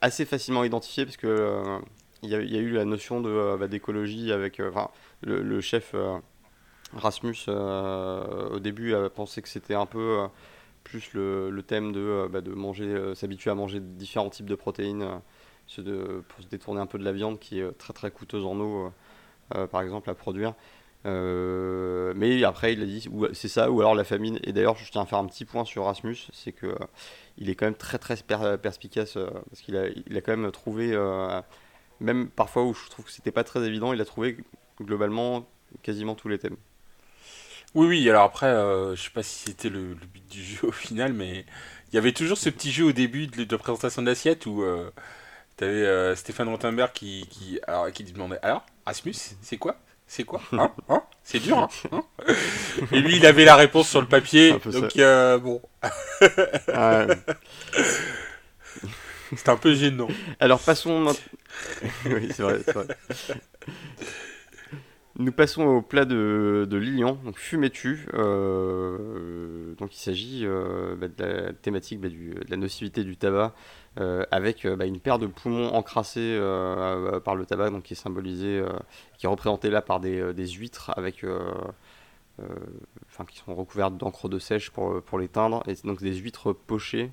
[0.00, 1.78] assez facilement identifié parce que
[2.22, 5.94] il y, a eu la notion de bah, d'écologie avec, le, le, chef
[6.92, 10.26] Rasmus au début a pensé que c'était un peu
[10.84, 14.54] plus le, thème de, euh, bah, de manger, euh, s'habituer à manger différents types de
[14.54, 18.10] protéines euh, de, pour se détourner un peu de la viande qui est très très
[18.10, 18.92] coûteuse en eau,
[19.70, 20.54] par exemple, à produire.
[21.04, 24.40] mais après, il a dit c'est ça, ou alors la famine.
[24.42, 26.74] Et d'ailleurs, je tiens à faire un petit point sur Rasmus c'est que
[27.38, 28.16] il est quand même très très
[28.58, 30.92] perspicace parce qu'il a, a quand même trouvé,
[32.00, 34.38] même parfois où je trouve que c'était pas très évident, il a trouvé
[34.80, 35.46] globalement
[35.82, 36.56] quasiment tous les thèmes.
[37.74, 40.72] Oui, oui, alors après, euh, je sais pas si c'était le, but du jeu au
[40.72, 41.44] final, mais
[41.92, 44.62] il y avait toujours ce petit jeu au début de, de présentation de l'assiette où
[44.62, 44.90] euh,
[45.56, 49.76] tu avais euh, Stéphane Rothenberg qui, qui, alors, qui demandait Alors, Asmus, c'est quoi?
[50.06, 50.40] C'est quoi?
[50.52, 51.04] Hein, hein?
[51.22, 52.02] C'est dur, hein, hein?
[52.92, 54.96] Et lui, il avait la réponse sur le papier, donc
[55.40, 55.62] bon.
[56.74, 57.06] Ah
[59.36, 60.08] C'était un peu gênant.
[60.40, 61.14] Alors passons.
[62.06, 62.88] oui, c'est vrai, c'est vrai.
[65.18, 68.06] Nous passons au plat de, de Lilian, donc fumé-tu.
[68.14, 73.16] Euh, donc il s'agit euh, bah, de la thématique bah, du, de la nocivité du
[73.16, 73.52] tabac,
[73.98, 76.38] euh, avec bah, une paire de poumons encrassés
[77.24, 78.62] par le tabac, donc qui est symbolisé,
[79.18, 81.26] qui est représenté là par des, des huîtres avec,
[83.08, 86.52] enfin qui sont recouvertes d'encre de sèche pour, pour les teindre, et donc des huîtres
[86.52, 87.10] pochées.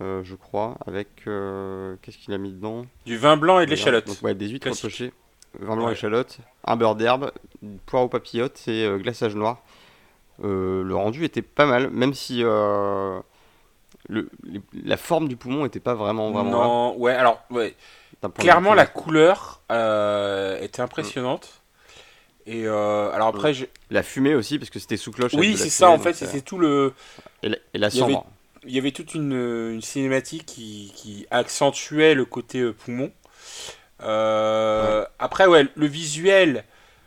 [0.00, 2.86] je crois, avec qu'est-ce qu'il a mis dedans?
[3.04, 4.06] Du vin blanc et de l'échalote.
[4.06, 5.12] Donc ouais, des huîtres pochées
[5.60, 7.32] vin blanc échalote, un beurre d'herbe,
[7.86, 9.58] poire aux papillotes et euh, glaçage noir.
[10.42, 13.20] Euh, le rendu était pas mal, même si euh,
[14.08, 14.28] le,
[14.84, 16.50] la forme du poumon était pas vraiment vraiment.
[16.50, 17.74] Non, ouais, alors ouais.
[18.38, 21.60] Clairement, la couleur était impressionnante.
[22.46, 23.52] Et alors après,
[23.90, 25.34] la fumée aussi, parce que c'était sous cloche.
[25.34, 26.94] Oui, c'est ça, en fait, c'était tout le.
[27.42, 27.88] Et la, et la.
[28.66, 29.34] Il y avait toute une,
[29.74, 33.12] une cinématique qui, qui, accentuait le côté poumon.
[34.04, 36.64] Euh, après, ouais, le visuel.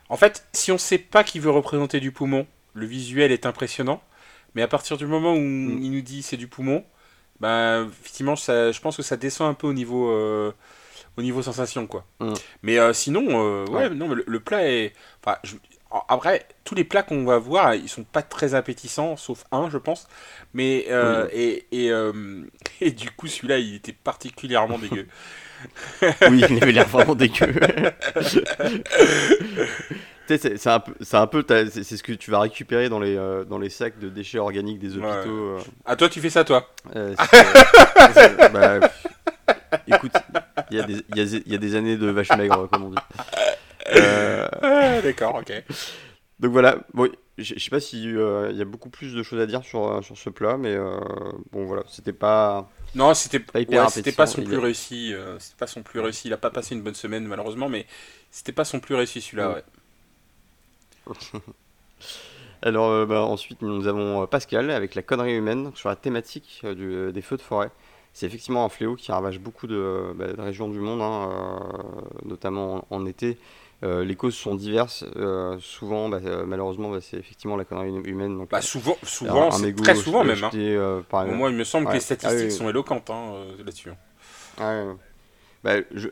[0.10, 4.02] En fait, si on sait pas qui veut représenter du poumon, le visuel est impressionnant.
[4.56, 5.80] Mais à partir du moment où mm.
[5.82, 6.84] il nous dit c'est du poumon,
[7.40, 10.52] ben effectivement, ça, je pense que ça descend un peu au niveau, euh,
[11.18, 12.06] au niveau sensation, quoi.
[12.20, 12.34] Mm.
[12.64, 14.94] Mais euh, sinon, ouais, non, le, plat est.
[15.24, 15.38] Enfin,
[16.10, 19.78] après, tous les plats qu'on va voir, ils sont pas très appétissants, sauf un, je
[19.78, 20.08] pense.
[20.54, 20.88] Mais
[21.34, 21.92] et, et,
[22.82, 25.08] et, du coup, celui-là, il était particulièrement dégueu.
[26.30, 27.48] oui, il avait l'air vraiment dégueu.
[30.28, 33.43] c'est un peu, c'est un peu, c'est ce que tu vas récupérer dans les euh,
[33.46, 35.56] dans les sacs de déchets organiques des hôpitaux.
[35.56, 35.63] Ouais.
[35.86, 37.15] Ah toi, tu fais ça, toi euh,
[38.54, 38.80] bah,
[39.88, 40.13] Écoute,
[40.72, 42.98] il y, y, y, a des années de vache maigre, comme on dit.
[43.96, 44.48] Euh...
[45.02, 45.63] D'accord, ok.
[46.39, 49.39] Donc voilà, bon, je sais pas s'il si, euh, y a beaucoup plus de choses
[49.39, 51.00] à dire sur, sur ce plat, mais euh,
[51.52, 52.67] bon voilà, c'était pas.
[52.95, 55.13] Non, c'était pas hyper C'était pas son plus réussi.
[55.13, 56.30] Euh, c'était pas son plus réussi.
[56.30, 57.86] Il a pas passé une bonne semaine malheureusement, mais
[58.32, 59.62] c'était pas son plus réussi celui-là.
[61.06, 61.13] Ouais.
[62.63, 67.21] Alors bah, ensuite nous avons Pascal avec la connerie humaine sur la thématique du, des
[67.21, 67.69] feux de forêt.
[68.13, 71.69] C'est effectivement un fléau qui ravage beaucoup de, bah, de régions du monde, hein,
[72.26, 73.38] notamment en, en été.
[73.84, 75.06] Euh, les causes sont diverses.
[75.16, 78.38] Euh, souvent, bah, euh, malheureusement, bah, c'est effectivement la connerie humaine.
[78.38, 80.44] Donc, bah, souvent, souvent très souvent même.
[80.44, 81.26] Hein.
[81.28, 83.92] moi, il me semble que les statistiques sont éloquentes hein, là-dessus.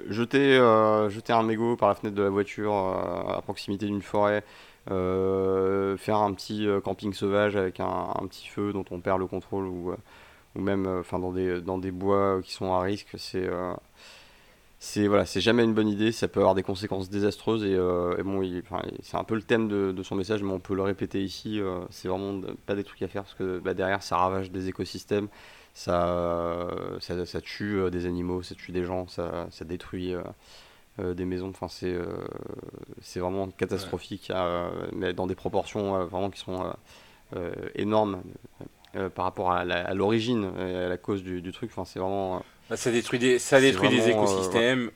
[0.10, 0.58] Jeter,
[1.10, 4.44] jeter un mégot par la fenêtre de la voiture à proximité d'une forêt,
[4.88, 9.96] faire un petit camping sauvage avec un, petit feu dont on perd le contrôle ou,
[10.56, 13.50] ou même enfin dans, des, dans des bois qui sont à risque, c'est
[14.86, 18.22] c'est voilà, c'est jamais une bonne idée, ça peut avoir des conséquences désastreuses et, euh,
[18.24, 18.48] bon,
[19.02, 21.60] c'est un peu le thème de, son message, mais on peut le répéter ici.
[21.60, 24.70] Euh, c'est vraiment pas des trucs à faire parce que bah, derrière ça ravage des
[24.70, 25.28] écosystèmes,
[25.74, 26.70] ça,
[27.00, 30.14] ça, tue euh, des animaux, ça tue des gens, ça, ça détruit
[31.00, 31.50] des maisons.
[31.50, 31.98] Enfin, c'est
[33.02, 34.32] c'est vraiment catastrophique,
[34.94, 36.72] mais dans des proportions vraiment qui sont
[37.74, 38.22] énormes
[39.16, 41.72] par rapport à l'origine et à la cause du, du truc.
[41.72, 44.92] Enfin, c'est vraiment bah, ça détruit des, ça détruit des euh, écosystèmes.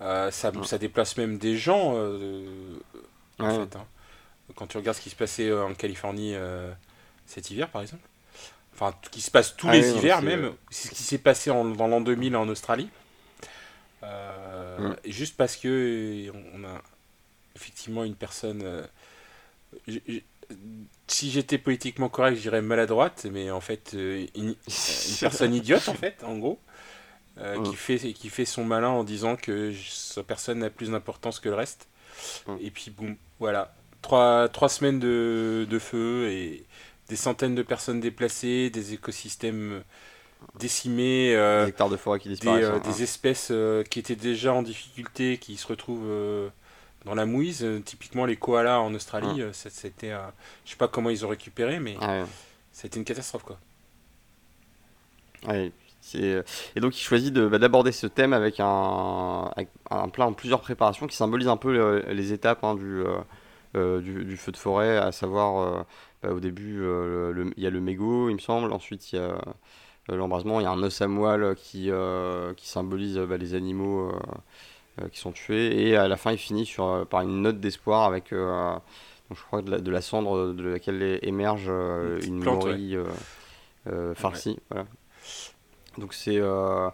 [0.00, 1.92] Euh, ça, ça, déplace même des gens.
[1.94, 2.78] Euh,
[3.38, 3.86] en fait, hein.
[4.56, 6.34] Quand tu regardes ce qui se passait en Californie
[7.26, 8.02] cet hiver, par exemple.
[8.74, 10.52] Enfin, ce qui se passe tous ah les hivers, même.
[10.70, 12.88] C'est ce qui s'est passé en, dans l'an 2000 en Australie.
[15.04, 16.82] Juste parce que on a
[17.54, 18.64] effectivement une personne.
[21.06, 24.54] si j'étais politiquement correct, je dirais maladroite, mais en fait, une, une
[25.20, 26.58] personne idiote, en fait, en gros.
[27.40, 31.38] Euh, qui, fait, qui fait son malin en disant que sa personne n'a plus d'importance
[31.38, 31.88] que le reste.
[32.60, 33.74] Et puis, boum, voilà.
[34.02, 36.64] Trois, trois semaines de, de, feu et
[37.08, 39.82] des centaines de personnes déplacées, des écosystèmes
[40.58, 43.52] décimés, euh, des hectares de forêt qui disparaissent, des, euh, des espèces
[43.88, 46.50] qui étaient déjà en difficulté, qui se retrouvent
[47.04, 47.66] dans la mouise.
[47.84, 50.12] typiquement, les koalas en Australie, c'était,
[50.64, 52.24] je sais pas comment ils ont récupéré, mais ah
[52.72, 53.58] ça a été une catastrophe, quoi.
[55.46, 55.72] Ouais,
[56.14, 59.50] et donc il choisit bah, d'aborder ce thème avec un,
[59.90, 62.76] un, plat en plusieurs préparations qui symbolise un peu euh, les étapes hein,
[63.76, 65.86] euh, du, du, feu de forêt, à savoir
[66.22, 66.84] bah, au début
[67.56, 69.38] il y a le mégot il me semble, ensuite il y a
[70.08, 71.90] l'embrasement, il y a un os à moelle qui,
[72.56, 74.12] qui symbolise bah, les animaux
[75.12, 78.30] qui sont tués et à la fin il finit sur, par une note d'espoir avec
[78.30, 81.68] je crois de la, cendre de laquelle émerge
[82.26, 82.98] une, morille
[84.14, 84.58] farcie.
[84.70, 84.86] Voilà.
[85.98, 86.38] Donc c'est.
[86.38, 86.88] Euh,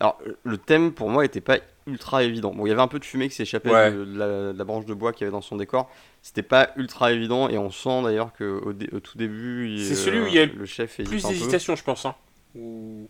[0.00, 2.52] alors, le thème pour moi était pas ultra évident.
[2.54, 5.12] Bon, il y avait un peu de fumée qui s'échappait de, la, branche de bois
[5.12, 5.90] qu'il y avait dans son décor.
[6.22, 9.78] C'était pas ultra évident et on sent d'ailleurs qu'au au tout début.
[9.78, 12.06] C'est celui où il y a le chef plus d'hésitation, je pense.
[12.06, 12.14] Hein.
[12.54, 13.08] Ou...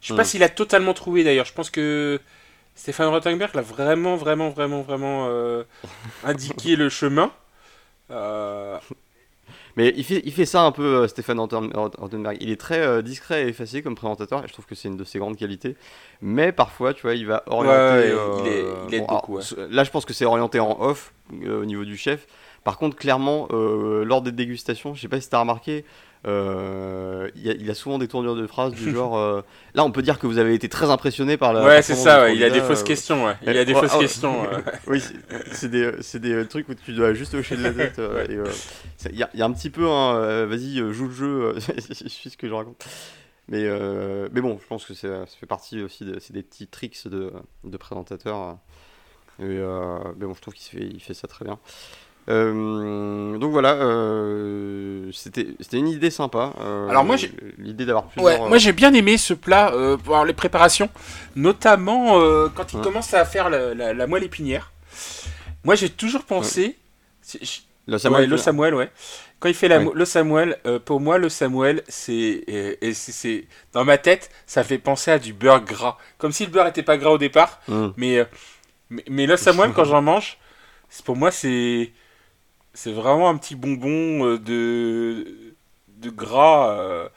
[0.00, 0.26] Je sais pas hmm.
[0.26, 1.44] s'il a totalement trouvé d'ailleurs.
[1.44, 2.18] Je pense que
[2.74, 5.64] Stéphane Rottenberg l'a vraiment, vraiment, vraiment, vraiment euh,
[6.24, 7.30] indiqué le chemin.
[8.10, 8.78] Euh,
[9.80, 12.36] mais il fait, il fait ça un peu, euh, Stéphane Ortenberg.
[12.40, 14.98] Il est très euh, discret et effacé comme présentateur, et je trouve que c'est une
[14.98, 15.74] de ses grandes qualités.
[16.20, 18.14] Mais parfois, tu vois, il va orienter.
[18.88, 19.38] il, est, beaucoup.
[19.70, 21.14] Là, je pense que c'est orienté en off
[21.44, 22.26] euh, au niveau du chef.
[22.62, 25.36] Par contre, clairement, lors des dégustations, je sais pas si tu
[27.46, 29.16] euh, il, a, souvent des tournures de phrases du genre.
[29.16, 29.42] Euh,
[29.74, 31.64] là, on peut dire que vous avez été très impressionné par la.
[31.64, 33.24] Ouais, c'est ça, il a des fausses questions.
[33.24, 33.34] Ouais.
[33.46, 34.46] Il a des fausses questions.
[34.86, 35.02] oui,
[35.52, 38.00] c'est des, des, trucs où tu dois juste hocher de la tête.
[39.06, 42.48] Il y, y, a un petit peu, hein, vas-y, joue le jeu, c'est ce que
[42.48, 42.84] je raconte.
[43.48, 43.66] Mais,
[44.32, 47.32] mais bon, je pense que ça fait partie aussi, c'est des petits tricks de,
[47.64, 48.58] de présentateurs.
[49.38, 49.58] mais
[50.16, 51.58] bon, je trouve qu'il fait, il fait ça très bien.
[52.28, 56.52] Euh, donc voilà, euh, c'était une idée sympa.
[56.60, 58.42] Euh, Alors moi j'ai l'idée d'avoir plusieurs.
[58.42, 59.72] Ouais, moi j'ai bien aimé ce plat
[60.04, 60.88] pour les préparations,
[61.34, 62.18] notamment
[62.54, 64.72] quand il commence à faire la, moelle épinière.
[65.64, 66.76] Moi j'ai toujours pensé.
[67.86, 68.90] Le Samuel, le Samuel, ouais.
[69.40, 72.44] Quand il fait la, le Samuel, pour moi le Samuel, c'est
[72.92, 76.66] c'est dans ma tête, ça fait penser à du beurre gras, comme si le beurre
[76.66, 77.88] était pas gras au départ, mm.
[77.96, 78.26] mais,
[78.90, 80.38] mais, mais le Samuel quand j'en mange,
[81.04, 81.90] pour moi c'est
[82.74, 85.54] c'est vraiment un petit bonbon euh, de,
[85.88, 86.70] de gras.
[86.78, 87.08] Euh,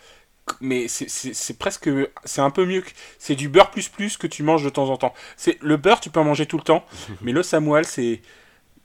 [0.60, 1.90] mais c'est presque.
[2.26, 2.90] C'est un peu mieux que.
[3.18, 5.14] C'est du beurre plus plus que tu manges de temps en temps.
[5.38, 6.86] C'est Le beurre, tu peux en manger tout le temps.
[7.22, 8.22] mais le Samuel, c'est.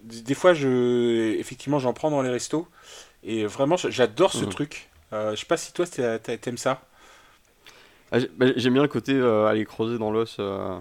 [0.00, 2.68] des fois, je, effectivement, j'en prends dans les restos.
[3.24, 4.50] Et vraiment, j'adore ce Mhm.
[4.50, 4.88] truc.
[5.12, 6.82] Euh, je sais pas si toi, t'aimes ça.
[8.12, 10.36] Ah, bah, J'aime bien le côté euh, aller creuser dans l'os.
[10.38, 10.78] euh,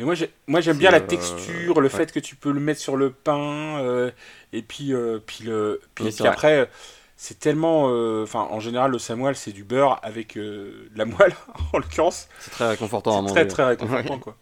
[0.00, 1.88] Mais moi, j'ai- moi j'aime bien la euh, texture, le ouais.
[1.90, 4.10] fait que tu peux le mettre sur le pain, euh,
[4.54, 6.28] et puis, euh, puis, le, puis, Oui, puis c'est vrai.
[6.30, 6.70] après,
[7.18, 7.90] c'est tellement.
[7.90, 11.34] euh, Enfin, en général, le samoil, c'est du beurre avec euh, de la moelle,
[11.74, 12.28] en l'occurrence.
[12.40, 13.34] C'est très réconfortant à manger.
[13.34, 14.36] très, très réconfortant, quoi.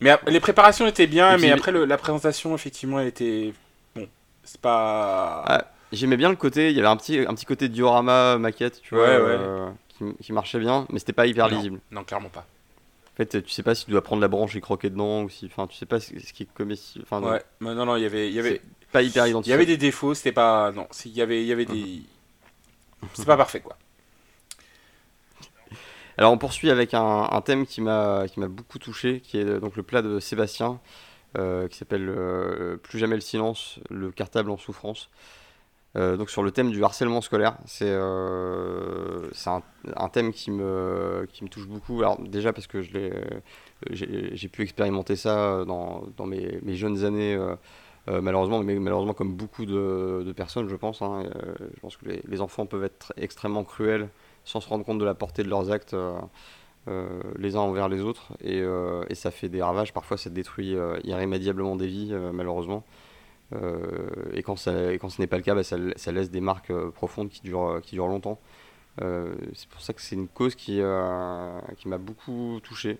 [0.00, 3.52] Mais les préparations étaient bien, mais après, le- la présentation, effectivement, elle était.
[3.96, 4.08] Bon,
[4.44, 5.44] c'est pas.
[5.46, 8.80] Ah, J'aimais bien le côté, il y avait un petit, un petit côté diorama maquette,
[8.82, 9.36] tu vois, Ouais, ouais.
[9.38, 11.56] euh, qui, qui marchait bien, mais c'était pas hyper Non.
[11.56, 11.80] lisible.
[11.90, 12.46] Non, clairement pas.
[13.24, 15.46] Fait, tu sais pas si tu dois prendre la branche et croquer dedans, ou si,
[15.46, 17.04] enfin, tu sais pas ce qui est comestible.
[17.08, 18.28] Enfin, Ouais, mais non, non, il y avait.
[18.28, 18.60] Il y avait...
[18.90, 19.54] pas hyper Il y identifié.
[19.54, 20.72] avait des défauts, c'était pas.
[20.72, 22.02] Non, il y avait, il y avait des.
[23.14, 23.76] C'est pas parfait, quoi.
[26.18, 29.60] Alors on poursuit avec un, un thème qui m'a qui m'a beaucoup touché, qui est
[29.60, 30.80] donc le plat de Sébastien,
[31.38, 35.08] euh, qui s'appelle euh, Plus jamais le silence, le cartable en souffrance.
[35.96, 39.28] Euh, donc sur le thème du harcèlement scolaire, c'est euh,
[39.94, 41.98] un, thème qui me qui me touche beaucoup.
[42.00, 43.20] Alors déjà parce que euh,
[43.90, 47.38] j'ai pu expérimenter ça dans, dans mes, mes jeunes années.
[48.08, 51.02] malheureusement, mais malheureusement comme beaucoup de, de personnes, je pense.
[51.02, 51.24] hein,
[51.74, 54.08] je pense que les, les enfants peuvent être extrêmement cruels
[54.44, 55.94] sans se rendre compte de la portée de leurs actes
[57.38, 58.62] les uns envers les autres et,
[59.08, 60.74] et ça fait des ravages parfois ça détruit
[61.04, 62.82] irrémédiablement des vies malheureusement
[64.34, 66.90] et, quand ça, quand ce n'est pas le cas bah, ça, laisse des marques euh,
[66.90, 68.38] profondes qui durent, qui durent longtemps.
[69.00, 72.98] Euh, c'est pour ça que c'est une cause qui, euh, qui m'a beaucoup touché.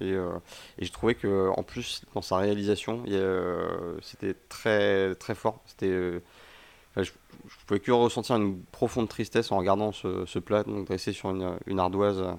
[0.00, 0.36] Et, euh,
[0.78, 5.60] et j'ai trouvé que en plus dans sa réalisation euh, c'était très très fort.
[5.66, 6.20] C'était euh,
[6.96, 7.10] je,
[7.48, 12.20] je pouvais que ressentir une profonde tristesse en regardant ce, plat dressé sur une, ardoise
[12.20, 12.32] euh,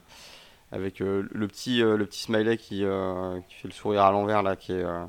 [0.72, 4.42] avec euh, le petit euh, le petit smiley qui, euh, fait le sourire à l'envers
[4.44, 5.06] là euh,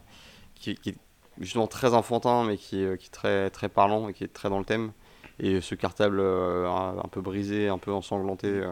[0.55, 0.97] qui est
[1.41, 4.49] justement très enfantin mais qui est, qui est très très parlant et qui est très
[4.51, 4.93] dans le thème.
[5.39, 8.71] Et ce cartable euh, un, peu brisé un peu ensanglanté euh,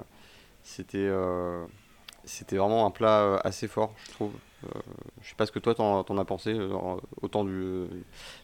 [0.62, 1.64] c'était euh,
[2.24, 4.32] c'était vraiment un plat euh, assez fort je trouve.
[4.66, 4.80] Euh,
[5.22, 6.72] je sais pas ce que toi t'en, t'en as pensé euh,
[7.22, 7.88] autant du, de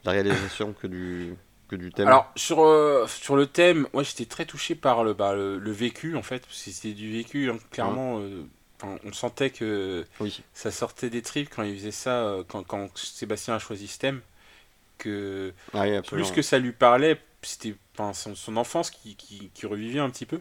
[0.05, 2.07] la réalisation que du que du thème.
[2.09, 5.71] Alors, sur, euh, sur le thème, moi j'étais très touché par le, bah, le, le
[5.73, 8.19] vécu en fait, parce que c'était du vécu, hein, clairement.
[8.21, 8.45] euh,
[8.83, 12.97] on sentait que oui ça sortait des tripes quand il faisait ça, euh, quand, quand
[12.99, 14.21] Sébastien a choisi ce thème,
[14.99, 19.51] que Ah oui, plus que ça lui parlait, c'était enfin, son, son enfance qui, qui,
[19.55, 20.41] qui revivait un petit peu.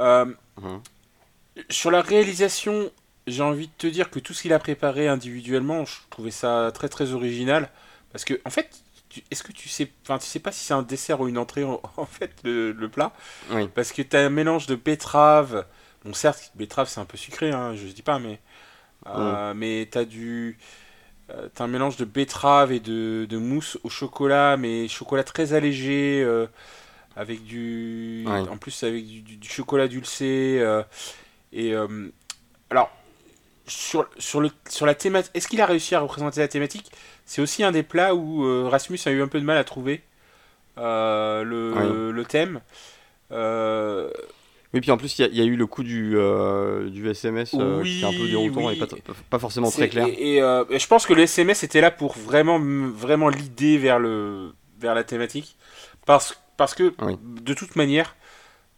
[0.00, 0.82] Euh, Mhm.
[1.70, 2.90] sur la réalisation,
[3.26, 6.70] j'ai envie de te dire que tout ce qu'il a préparé individuellement, je trouvais ça
[6.74, 7.70] très très original.
[8.12, 8.70] Parce que, en fait,
[9.08, 11.38] tu- est-ce que tu sais, enfin, tu sais pas si c'est un dessert ou une
[11.38, 13.12] entrée en, en fait le, le plat?
[13.50, 13.68] Oui.
[13.74, 15.66] Parce que tu as un mélange de betterave.
[16.04, 18.40] Bon, certes, betterave c'est un peu sucré, hein, je dis pas, mais.
[19.06, 20.58] euh, Mais tu as du.
[21.30, 25.54] euh, T'as un mélange de betterave et de, de mousse au chocolat, mais chocolat très
[25.54, 26.46] allégé, euh,
[27.16, 28.24] avec du.
[28.26, 28.48] Ouais.
[28.48, 30.62] En plus, avec du, du- du chocolat dulcé.
[31.52, 31.74] et.
[32.70, 32.90] alors,
[33.66, 35.32] sur, sur, le, sur la thématique.
[35.34, 36.92] Est-ce qu'il a réussi à représenter la thématique?
[37.26, 40.02] C'est aussi un des plats où Rasmus a eu un peu de mal à trouver
[40.76, 42.60] le, le thème.
[44.72, 46.14] Euh, Oui, puis en plus, il y, a- il y a eu le coup du,
[46.16, 48.80] euh, du SMS euh, qui était un peu déroutant oui.
[48.80, 50.06] et pas, forcément très clair.
[50.08, 53.76] Et, et, euh, et je pense que le SMS était là pour vraiment, vraiment l'idée
[53.78, 55.56] vers, le, vers la thématique.
[56.06, 57.18] Parce, parce que, Oui.
[57.22, 58.16] de toute manière,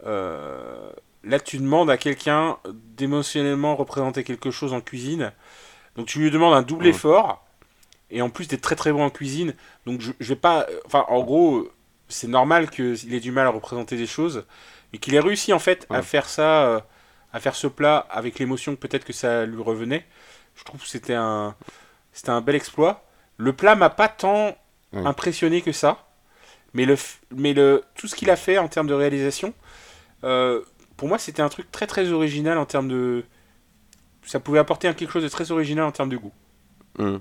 [0.07, 0.91] euh,
[1.23, 2.59] là, tu demandes à quelqu'un
[2.97, 5.33] d'émotionnellement représenter quelque chose en cuisine.
[5.97, 6.91] Donc, tu lui demandes un double Ouais.
[6.91, 7.45] effort.
[8.11, 9.55] Et en plus d'être très très bon en cuisine.
[9.87, 10.67] Donc, je, je vais pas.
[10.87, 11.69] Enfin, en gros,
[12.09, 14.45] c'est normal qu'il ait du mal à représenter des choses.
[14.95, 16.65] Et qu'il ait réussi, en fait, à faire ça.
[16.67, 16.81] euh,
[17.35, 20.07] à faire ce plat avec l'émotion que peut-être que ça lui revenait.
[20.57, 21.57] Je trouve que c'était un,
[22.13, 23.05] c'était un bel exploit.
[23.39, 24.57] Le plat m'a pas tant
[25.05, 26.07] impressionné que ça,
[26.75, 26.97] mais le,
[27.35, 29.55] mais le, tout ce qu'il a fait en termes de réalisation,
[30.25, 30.63] euh,
[30.97, 33.25] pour moi, c'était un truc très très original en termes de,
[34.25, 36.33] ça pouvait apporter un- quelque chose de très original en termes de goût.
[36.99, 37.21] Hum.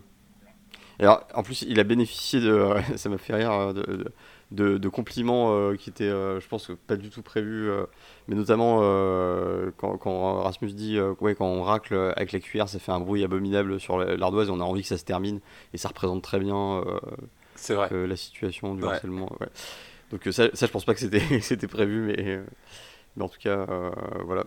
[1.00, 2.76] Et alors, en plus, il a bénéficié de.
[2.98, 4.14] ça m'a fait rire euh, de, de,
[4.54, 7.70] de- de compliments euh, qui étaient, euh, je pense, pas du tout prévus.
[7.70, 7.86] euh,
[8.28, 12.70] mais notamment euh, quand, quand Rasmus dit euh, ouais, quand on racle avec la cuillère,
[12.70, 15.06] ça fait un bruit abominable sur la- l'ardoise et on a envie que ça se
[15.06, 15.40] termine.
[15.74, 17.00] Et ça représente très bien euh,
[17.70, 17.90] vrai.
[17.92, 18.90] euh, la situation du Ouais.
[18.90, 19.30] harcèlement.
[19.42, 19.48] ouais.
[20.12, 22.44] Donc, euh, ça, ça, je pense pas que c'était prévu, mais, euh,
[23.18, 23.90] mais en tout cas, euh,
[24.26, 24.44] voilà.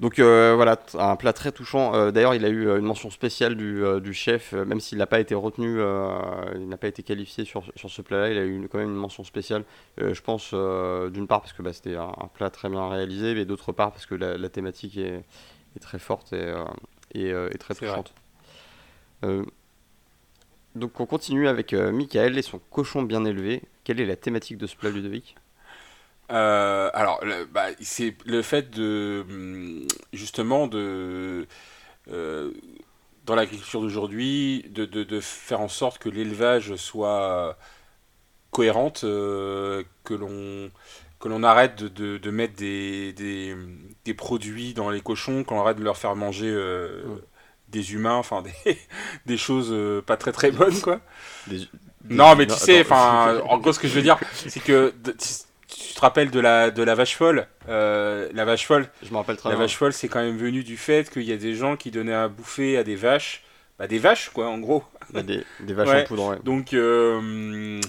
[0.00, 1.92] Donc euh, voilà, un plat très touchant.
[1.94, 4.98] Euh, D'ailleurs, il a eu euh, une mention spéciale du, euh, du chef, même s'il
[4.98, 5.80] n'a pas été retenu,
[6.54, 8.90] il n'a pas été qualifié sur, sur ce plat-là, il a eu une- quand même
[8.90, 9.64] une mention spéciale.
[9.98, 10.54] Je pense
[11.12, 13.90] d'une part parce que bah, c'était un, un plat très bien réalisé, mais d'autre part
[13.92, 15.24] parce que la, la thématique est,
[15.76, 16.54] est très forte et,
[17.14, 18.14] et, et très touchante.
[20.74, 23.62] Donc on continue avec Michael et son cochon bien élevé.
[23.84, 25.36] Quelle est la thématique de ce plat Ludovic?
[26.30, 31.46] Euh, alors, le- bah, c'est le fait de hum, justement de
[32.10, 32.52] euh,
[33.26, 37.58] dans l'agriculture d'aujourd'hui de, de- de faire en sorte que l'élevage soit
[38.52, 40.70] cohérente, euh, que l'on
[41.20, 43.56] que l'on arrête de, de- mettre des, des,
[44.04, 47.04] des produits dans les cochons, qu'on arrête de leur faire manger euh,
[47.68, 48.78] des humains, enfin des,
[49.26, 49.74] des choses
[50.06, 51.00] pas très très bonnes quoi.
[51.46, 51.68] Des-
[52.10, 54.94] Non, mais tu sais, enfin, en gros, ce que je veux dire, c'est que
[55.68, 57.46] tu, te rappelles de la, de la vache folle.
[57.68, 59.64] euh, la vache folle, Je me rappelle très la bien.
[59.64, 62.12] vache folle, c'est quand même venu du fait qu'il y a des gens qui donnaient
[62.14, 63.42] à bouffer à des vaches,
[63.78, 64.82] bah, des vaches, quoi, en gros.
[65.12, 66.02] Bah, des, des vaches Ouais.
[66.02, 66.26] en poudre.
[66.32, 66.36] ouais.
[66.44, 67.80] Donc, euh,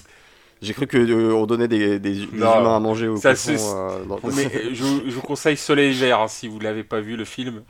[0.62, 2.60] J'ai cru que euh, on donnait des, des, des Non.
[2.60, 3.56] humains à manger aux Ça, cochons.
[3.76, 7.00] euh, dans- mais je, vous- je vous conseille Soleil Vert hein, si vous l'avez pas
[7.00, 7.62] vu le film.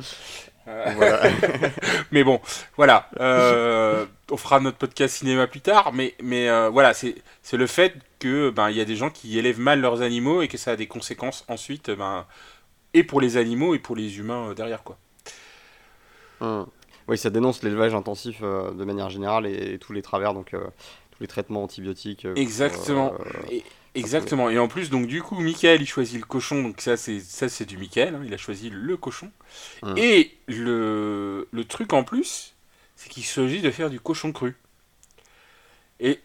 [0.71, 1.21] Euh, Voilà.
[2.13, 2.41] mais bon,
[2.77, 3.09] voilà.
[3.21, 7.67] euh, on fera notre podcast cinéma plus tard, mais, mais euh, voilà, c'est c'est le
[7.67, 10.57] fait que ben il y a des gens qui élèvent mal leurs animaux et que
[10.59, 12.27] ça a des conséquences ensuite, ben
[12.95, 14.97] et pour les animaux et pour les humains euh, derrière quoi.
[16.41, 16.67] Hum.
[17.09, 21.21] Oui, ça dénonce l'élevage intensif de manière générale et, et tous les travers, donc tous
[21.21, 22.25] les traitements antibiotiques.
[22.37, 23.13] Exactement.
[23.51, 24.51] Et- exactement.
[24.51, 27.49] Et en plus, donc du coup, Michael il choisit le cochon, donc ça c'est ça
[27.49, 29.31] c'est du Michael, hein, il a choisi le cochon.
[29.83, 29.95] Mm.
[29.99, 32.55] Et le le truc en plus,
[32.97, 34.57] c'est qu'il s'agit de faire du cochon cru.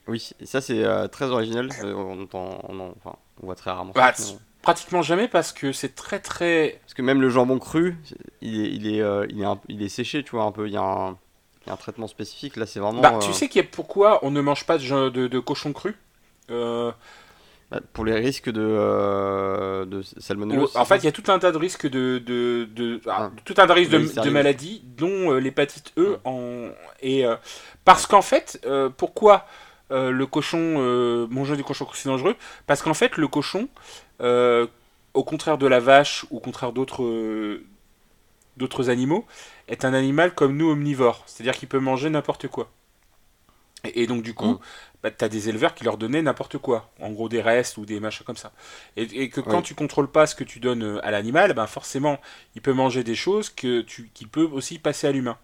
[0.07, 1.69] Oui, et ça c'est euh, très original.
[1.83, 3.91] euh, on, on, en- enfin, on voit très rarement.
[3.93, 7.59] Bah, ça, mais- Pratiquement jamais parce que c'est très très Parce que même le jambon
[7.59, 7.97] cru,
[8.41, 10.67] il est, il est, euh, il est, un- il est séché, tu vois, un peu.
[10.67, 12.55] Il y a un, il y a un traitement spécifique.
[12.55, 13.01] Là, c'est vraiment.
[13.01, 15.27] Bah, euh, tu sais qu'il y a pourquoi on ne mange pas de, gen- de,
[15.27, 15.95] de cochon cru?
[17.93, 20.75] Pour les risques de, euh, de salmonellose.
[20.77, 23.31] En fait, il y a tout un tas de risques de, de, de- ah, Ah.
[23.43, 26.17] tout un tas de risques de, maladies, dont euh, l'hépatite E.
[26.25, 26.69] En,
[27.01, 27.35] et euh,
[27.83, 29.45] parce qu'en fait, euh, pourquoi
[29.91, 32.35] le cochon, euh, manger du cochon c'est dangereux?
[32.67, 33.67] Parce qu'en fait, le cochon,
[34.21, 37.59] au contraire de la vache ou au contraire d'autres
[38.57, 39.25] d'autres animaux,
[39.67, 42.69] est un animal comme nous omnivore, c'est-à-dire qu'il peut manger n'importe quoi.
[43.93, 44.59] Et, donc du coup, Mm.
[45.03, 47.85] bah, tu as des éleveurs qui leur donnaient n'importe quoi, en gros des restes ou
[47.85, 48.51] des machins comme ça.
[48.97, 49.63] Et, et que quand Oui.
[49.63, 52.19] tu contrôles pas ce que tu donnes euh, à l'animal, ben forcément,
[52.55, 55.37] il peut manger des choses que tu, qui peuvent aussi passer à l'humain.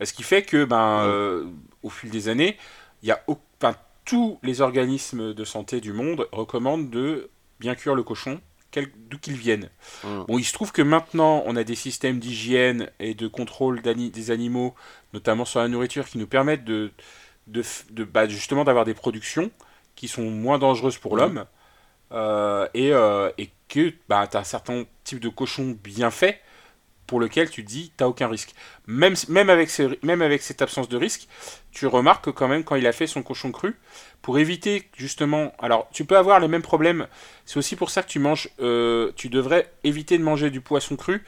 [0.00, 1.08] Euh, Ce qui fait que, ben, Mm.
[1.08, 1.44] euh,
[1.82, 2.56] au fil des années,
[3.02, 3.24] il y a,
[4.04, 8.40] tous les organismes de santé du monde recommandent de bien cuire le cochon,
[9.10, 9.68] d'où qu'il vienne.
[10.02, 10.24] Mm.
[10.26, 14.30] Bon, il se trouve que maintenant, on a des systèmes d'hygiène et de contrôle des
[14.32, 14.74] animaux,
[15.12, 16.90] notamment sur la nourriture, qui nous permettent de,
[17.48, 17.62] de,
[18.04, 19.50] bah, justement d'avoir des productions
[19.94, 21.16] qui sont moins dangereuses pour Mhm.
[21.16, 21.46] l'homme
[22.12, 26.40] euh, et, euh, et que bah, tu as un certain type de cochon bien fait
[27.06, 28.54] pour lequel tu te dis t'as aucun risque.
[28.86, 31.28] Même, même, avec ce- même avec cette absence de risque,
[31.72, 33.76] tu remarques que quand même quand il a fait son cochon cru,
[34.22, 37.08] pour éviter justement, alors tu peux avoir les mêmes problèmes,
[37.44, 40.96] c'est aussi pour ça que tu manges, euh, tu devrais éviter de manger du poisson
[40.96, 41.22] cru,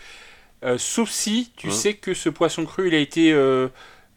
[0.65, 1.73] euh, sauf si tu Mhm.
[1.73, 3.69] sais que ce poisson cru il a été euh,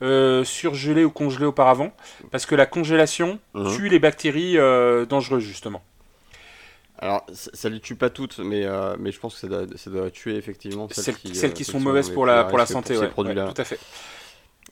[0.01, 1.91] euh, surgelé ou congelé auparavant,
[2.31, 3.75] parce que la congélation Mhm.
[3.75, 5.83] tue les bactéries euh, dangereuses justement.
[6.99, 9.65] Alors, ça, ça les tue pas toutes, mais, euh, mais je pense que ça doit,
[9.75, 12.43] ça doit tuer effectivement celles, Celles, qui, celles euh, qui celles sont mauvaises pour la,
[12.45, 13.53] pour la santé, ces ouais, ouais, produits-là.
[13.53, 13.79] tout à fait.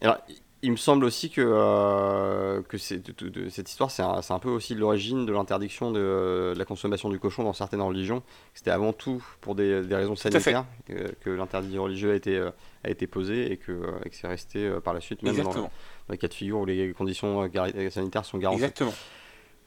[0.01, 0.17] Alors,
[0.63, 4.39] il me semble aussi que, euh, que c'est, de, de- cette histoire, c'est un, un
[4.39, 8.23] peu aussi l'origine de l'interdiction de, la consommation du cochon dans certaines religions.
[8.55, 12.49] C'était avant tout pour des, des raisons sanitaires que, que l'interdit religieux a été, euh,
[12.85, 15.35] a été posé et que, euh, et que c'est resté euh, par la suite, même
[15.41, 15.69] dans,
[16.09, 18.63] les cas de figure où les conditions euh, sanitaires sont garanties.
[18.63, 18.93] Exactement.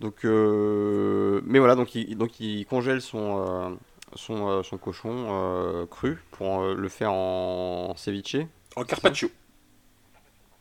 [0.00, 3.70] Donc, euh, mais voilà, donc il, donc il congèle son, euh,
[4.14, 8.37] son, euh, son cochon cru pour le faire en ceviche,
[8.76, 9.28] En carpaccio.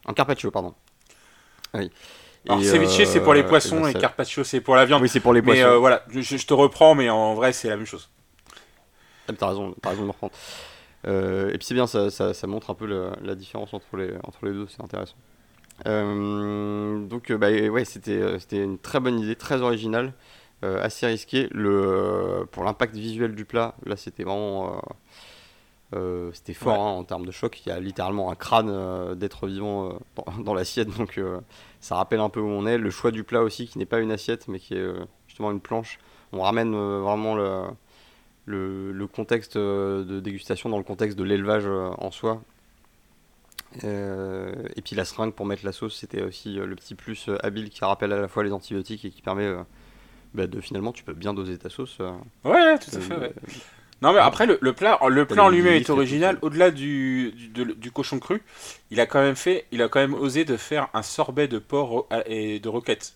[0.06, 0.74] en carpaccio, pardon.
[1.76, 1.92] Oui.
[2.50, 5.02] Alors Et, ceviche c'est pour les poissons ben, et carpaccio c'est pour la viande.
[5.02, 5.68] Oui, c'est pour les mais poissons.
[5.76, 8.10] euh, voilà, je, je te reprends, mais en vrai c'est la même chose.
[9.28, 10.34] Ah, mais T'as raison, t'as raison de me reprendre.
[11.08, 12.86] Euh, et puis c'est bien, ça, ça, ça montre un peu
[13.22, 15.16] la différence entre les, entre les deux, c'est intéressant.
[15.86, 20.14] Euh, donc euh, bah, ouais, c'était c'était une très bonne idée, très originale,
[20.64, 21.48] assez risquée.
[21.52, 24.82] Le, pour l'impact visuel du plat, là c'était vraiment...
[25.96, 26.80] euh, c'était fort Ouais.
[26.80, 27.62] hein, en termes de choc.
[27.66, 31.20] Il y a littéralement un crâne euh, d'être vivant euh, dans, dans l'assiette, donc
[31.80, 32.78] ça rappelle un peu où on est.
[32.78, 34.88] Le choix du plat aussi, qui n'est pas une assiette, mais qui est
[35.28, 36.00] justement une planche.
[36.34, 37.62] On ramène vraiment le,
[38.48, 42.42] le, le contexte euh, de dégustation dans le contexte de l'élevage euh, en soi.
[43.84, 47.70] Euh, et puis la seringue pour mettre la sauce, c'était aussi le petit plus habile
[47.70, 49.54] qui rappelle à la fois les antibiotiques et qui permet
[50.34, 52.00] bah, de finalement, tu peux bien doser ta sauce.
[52.44, 53.16] Ouais, tout à fait.
[53.18, 53.34] ouais.
[54.02, 56.38] Non, mais après, le, le plat, le plat en les lui-même est original.
[56.44, 58.44] Au-delà du, du, de- du cochon cru,
[58.92, 61.58] il a quand même fait, il a quand même osé de faire un sorbet de
[61.58, 63.16] porc et de roquette.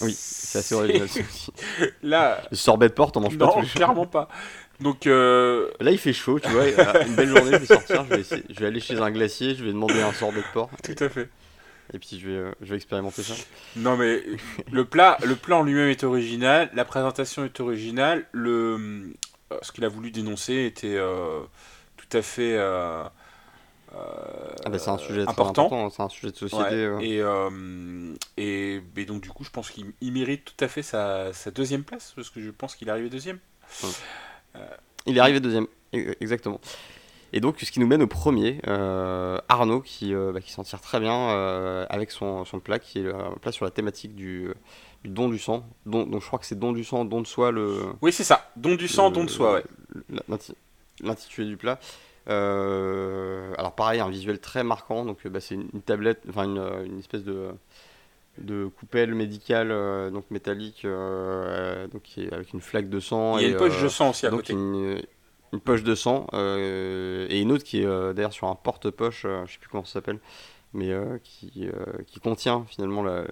[0.00, 1.08] Oui, c'est assez original.
[2.02, 3.74] Là, Le sorbet de manges pas tous non, les jours.
[3.74, 4.28] clairement pas.
[4.80, 6.66] Donc, euh, Là, il fait chaud, tu vois.
[7.06, 9.54] Une belle journée, je vais sortir, je vais, essayer- je vais aller chez un glacier,
[9.54, 10.70] je vais demander un sorbet de porc.
[10.82, 11.28] tout à fait.
[11.92, 13.34] Et puis, je vais, euh, je vais expérimenter ça.
[13.76, 14.22] Non mais
[14.72, 19.10] le plat, le plat en lui-même est original, la présentation est originale, le
[19.52, 21.40] euh, ce qu'il a voulu dénoncer était euh,
[21.96, 22.56] tout à fait
[23.92, 25.66] Ah bah, c'est un sujet important.
[25.66, 26.62] important, c'est un sujet de société.
[26.64, 26.98] Ouais, euh.
[27.00, 30.82] et, euh, et, et donc du coup je pense qu'il il mérite tout à fait
[30.82, 33.38] sa, sa deuxième place parce que je pense qu'il est arrivé deuxième.
[35.06, 36.60] Il est arrivé deuxième, e- exactement.
[37.32, 40.64] Et donc, ce qui nous mène au premier, euh, Arnaud, qui, euh, bah, qui s'en
[40.64, 44.16] tire très bien euh, avec son, son plat, qui est un plat sur la thématique
[44.16, 44.48] du,
[45.04, 45.64] du don du sang.
[45.86, 48.24] Don, donc, je crois que c'est don du sang, don de soi, le, Oui c'est
[48.24, 49.64] ça, don du sang, le- don de soi ouais.
[51.02, 51.78] L'intitulé du plat.
[52.28, 55.04] Euh, alors pareil, un visuel très marquant.
[55.04, 57.50] Donc euh, bah, c'est une, tablette, enfin une, euh, une espèce de,
[58.38, 59.70] de coupelle médicale,
[60.12, 62.02] donc métallique, donc
[62.32, 63.38] avec une flaque de sang.
[63.38, 64.52] Il y a et, une poche de sang aussi à donc côté.
[64.52, 65.00] une,
[65.52, 69.24] une poche de sang euh, et une autre qui est euh, d'ailleurs sur un porte-poche,
[69.26, 70.20] euh, je sais plus comment ça s'appelle,
[70.74, 70.92] mais
[71.24, 71.68] qui,
[72.06, 73.24] qui contient finalement la-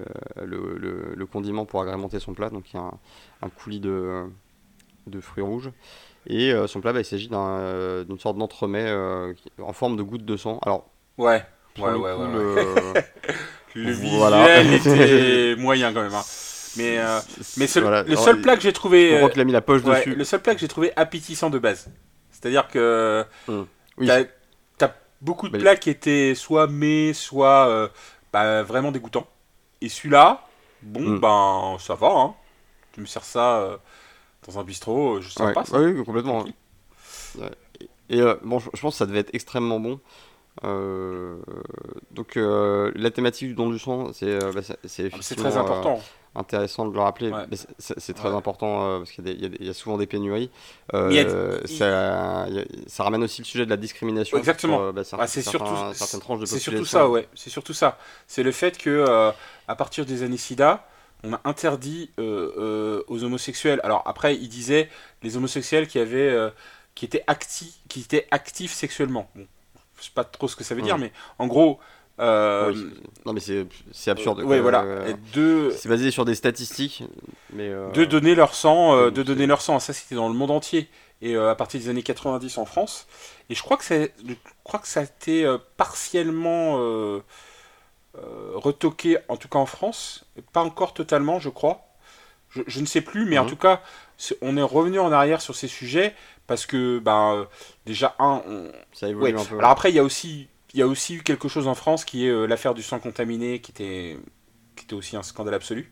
[0.45, 2.51] le, le- le condiment pour agrémenter son plat.
[2.51, 2.99] Donc il y a un,
[3.43, 4.25] un coulis de,
[5.07, 5.71] de fruits rouges.
[6.27, 10.03] Et euh, son plat, bah, il s'agit euh, d'une sorte d'entremet euh, en forme de
[10.03, 10.59] goutte de sang.
[10.65, 11.45] Alors, Ouais.
[11.79, 13.05] Ouais, ouais, coup, ouais, ouais.
[13.75, 14.63] le- Le Voilà.
[14.63, 16.15] visuel était moyen quand même.
[16.15, 16.23] hein.
[16.77, 16.99] Mais,
[17.57, 18.03] mais seul- Voilà.
[18.03, 20.15] le seul il- plat que j'ai trouvé, euh, qu'il a mis la poche ouais, dessus.
[20.15, 21.91] le seul plat que j'ai trouvé appétissant de base.
[22.31, 23.25] C'est-à-dire que
[23.97, 24.07] Oui.
[24.07, 27.91] t'as as beaucoup de Mais- plats qui étaient soit mets, soit
[28.33, 29.27] bah, vraiment dégoûtants.
[29.81, 30.43] Et celui-là,
[30.83, 31.19] bon, Mm.
[31.21, 32.09] ben ça va.
[32.09, 32.35] Hein.
[32.93, 33.79] Tu me sers ça
[34.49, 35.79] dans un bistrot, euh, je Ouais, pas ça.
[35.79, 36.45] ouais, oui, complètement.
[37.39, 37.51] Ouais.
[38.11, 40.01] Et euh, bon, je, je pense que ça devait être extrêmement bon.
[40.65, 41.37] Euh,
[42.11, 45.61] donc, euh, la thématique du don du sang, c'est bah, c'est- c'est Ah, très euh,
[45.61, 46.01] important.
[46.35, 47.31] intéressant de le rappeler.
[47.31, 47.45] Ouais.
[47.51, 48.35] mais c'est- très Ouais.
[48.35, 50.51] important euh, parce qu'il y, a y y souvent des pénuries.
[50.95, 53.67] Euh, Mais il y a- il- ça, il y a- ça ramène aussi le sujet
[53.67, 54.37] de la discrimination.
[54.39, 54.79] Exactement.
[54.79, 57.29] sur, euh, bah, Ah, c'est certains- surtout, certaines tranches de c'est surtout ça, ouais.
[57.35, 57.99] C'est surtout ça.
[58.27, 59.31] C'est le fait que euh,
[59.69, 60.85] à partir des années SIDA,
[61.25, 63.81] on a interdit euh, euh, aux homosexuels.
[63.85, 64.89] Alors après, il disait
[65.23, 66.51] les homosexuels qui avaient, euh,
[66.95, 69.29] qui étaient actifs, qui étaient actifs sexuellement.
[69.35, 69.47] Bon,
[69.99, 71.81] je sais pas trop ce que ça veut dire, mais en gros,
[72.21, 73.41] euh, Oui, c'est- non, mais
[73.93, 74.41] c'est absurde.
[74.43, 74.83] ouais, voilà.
[74.83, 77.05] Euh, de, c'est basé sur des statistiques,
[77.53, 79.79] mais euh, de donner leur sang, de donner leur sang.
[79.81, 80.89] Ça, c'était dans le monde entier.
[81.21, 83.09] Et à partir des années 90 en France.
[83.51, 85.45] Et je crois que, c'est- je crois que ça a été
[85.77, 86.79] partiellement
[88.55, 90.25] retoqué, en tout cas en France.
[90.53, 91.85] Pas encore totalement, je crois.
[92.51, 93.51] Je, je ne sais plus, mais en Mhm.
[93.51, 93.83] tout cas,
[94.43, 96.15] on est revenu en arrière sur ces sujets
[96.47, 97.45] parce que, ben, euh,
[97.87, 99.41] déjà, un, on, ça évolue Ouais.
[99.41, 99.59] un peu.
[99.59, 102.05] Alors après, il y a aussi, il y a aussi eu quelque chose en France
[102.05, 104.19] qui est euh, l'affaire du sang contaminé, qui était,
[104.77, 105.91] qui était aussi un scandale absolu.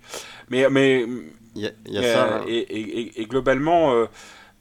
[0.50, 1.06] Mais, mais
[1.54, 2.38] y a, y a euh, ça.
[2.38, 2.44] hein.
[2.46, 4.06] et, et- et- et globalement, euh,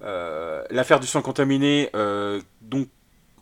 [0.04, 2.90] euh, l'affaire du sang contaminé, euh, donc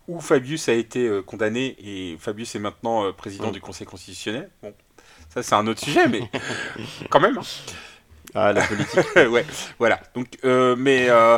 [0.07, 3.53] où Fabius a été euh, condamné et Fabius est maintenant euh, président Mm.
[3.53, 4.49] du Conseil constitutionnel.
[4.61, 4.73] Bon,
[5.33, 6.29] ça c'est un autre sujet, mais
[7.09, 7.37] quand même.
[7.37, 7.41] hein.
[8.35, 8.99] Ah, la politique.
[9.29, 9.45] ouais,
[9.79, 9.99] voilà.
[10.15, 11.37] Donc, euh, mais euh,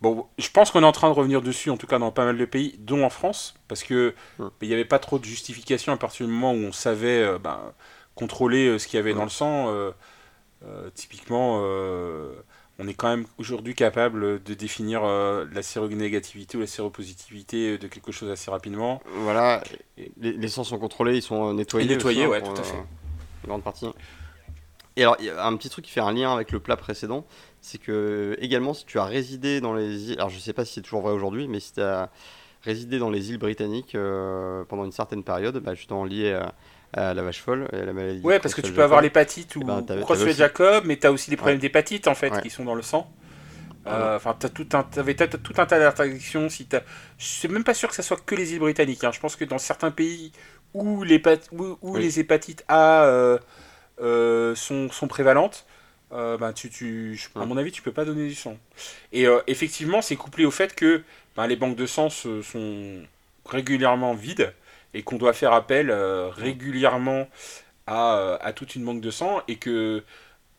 [0.00, 2.24] bon, je pense qu'on est en train de revenir dessus, en tout cas dans pas
[2.24, 4.46] mal de pays, dont en France, parce que Mm.
[4.62, 7.38] il n'y avait pas trop de justification à partir du moment où on savait euh,
[7.38, 7.60] ben,
[8.14, 9.16] contrôler ce qu'il y avait Mm.
[9.18, 9.74] dans le sang.
[10.94, 11.60] typiquement,
[12.82, 17.86] on est quand même aujourd'hui capable de définir euh, la séronégativité ou la séropositivité de
[17.86, 19.00] quelque chose assez rapidement.
[19.22, 19.62] voilà,
[20.16, 21.86] les, les sont contrôlés, ils sont euh, nettoyés.
[21.86, 22.76] Et nettoyés, ouais, tout à fait.
[23.44, 23.86] Une grande partie.
[24.96, 26.76] Et alors, il y a un petit truc qui fait un lien avec le plat
[26.76, 27.24] précédent,
[27.60, 30.74] c'est que également, si tu as résidé dans les îles, alors je sais pas si
[30.74, 32.10] c'est toujours vrai aujourd'hui, mais si tu as
[32.62, 36.54] résidé dans les îles britanniques euh, pendant une certaine période, bah, justement lié à,
[36.94, 38.20] à la vache folle et à la maladie.
[38.22, 41.12] Ouais, parce que tu peux avoir l'hépatite ou Eh ben, aussi- Jacob, mais tu as
[41.12, 41.60] aussi des problèmes Ouais.
[41.62, 42.42] d'hépatite en fait Ouais.
[42.42, 43.10] qui sont dans le sang.
[43.84, 44.12] Voilà.
[44.12, 46.48] Euh, Enfin, tu tout un, avais tout un tas d'interdictions.
[46.48, 46.82] Si t'as-
[47.18, 49.02] je suis même pas sûr que ça soit que les îles britanniques.
[49.04, 49.10] hein.
[49.12, 50.32] Je pense que dans certains pays
[50.74, 51.20] où les,
[51.52, 52.00] où, où Oui.
[52.00, 53.38] les hépatites A euh,
[54.00, 55.66] euh, sont, sont prévalentes,
[56.12, 58.56] euh, ben, tu, tu, je- à mon avis, tu peux pas donner du sang.
[59.12, 61.02] Et euh, effectivement, c'est couplé au fait que
[61.36, 63.00] ben, les banques de sang se- sont
[63.46, 64.52] régulièrement vides
[64.94, 67.28] et qu'on doit faire appel euh, régulièrement
[67.86, 70.02] à, euh, à toute une banque de sang et que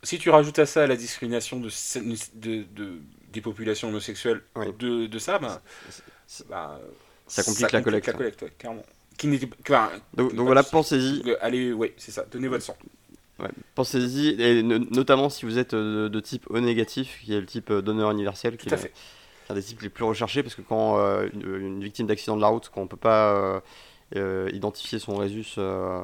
[0.03, 1.69] si tu rajoutes à ça la discrimination de,
[2.35, 2.97] de, de-
[3.31, 4.67] des populations homosexuelles Oui.
[4.79, 5.39] de, de ça,
[6.27, 6.77] C'est- ben,
[7.27, 8.07] Ça complique la collecte.
[8.07, 8.83] La collecte, ouais, clairement.
[9.17, 11.23] Qui n'était- enfin, Donc, donc voilà, pensez-y.
[11.23, 12.75] le- allez, ouais, c'est ça, donnez votre sang.
[13.39, 17.39] Ouais, Pensez-y, et no- notamment si vous êtes euh, de type O négatif, qui est
[17.39, 18.93] le type euh, donneur universel, qui Tout à est, fait.
[19.49, 22.41] un des types les plus recherchés parce que quand euh, une, une victime d'accident de
[22.41, 23.59] la route, quand on peut pas euh,
[24.15, 26.01] euh, identifier son résus euh,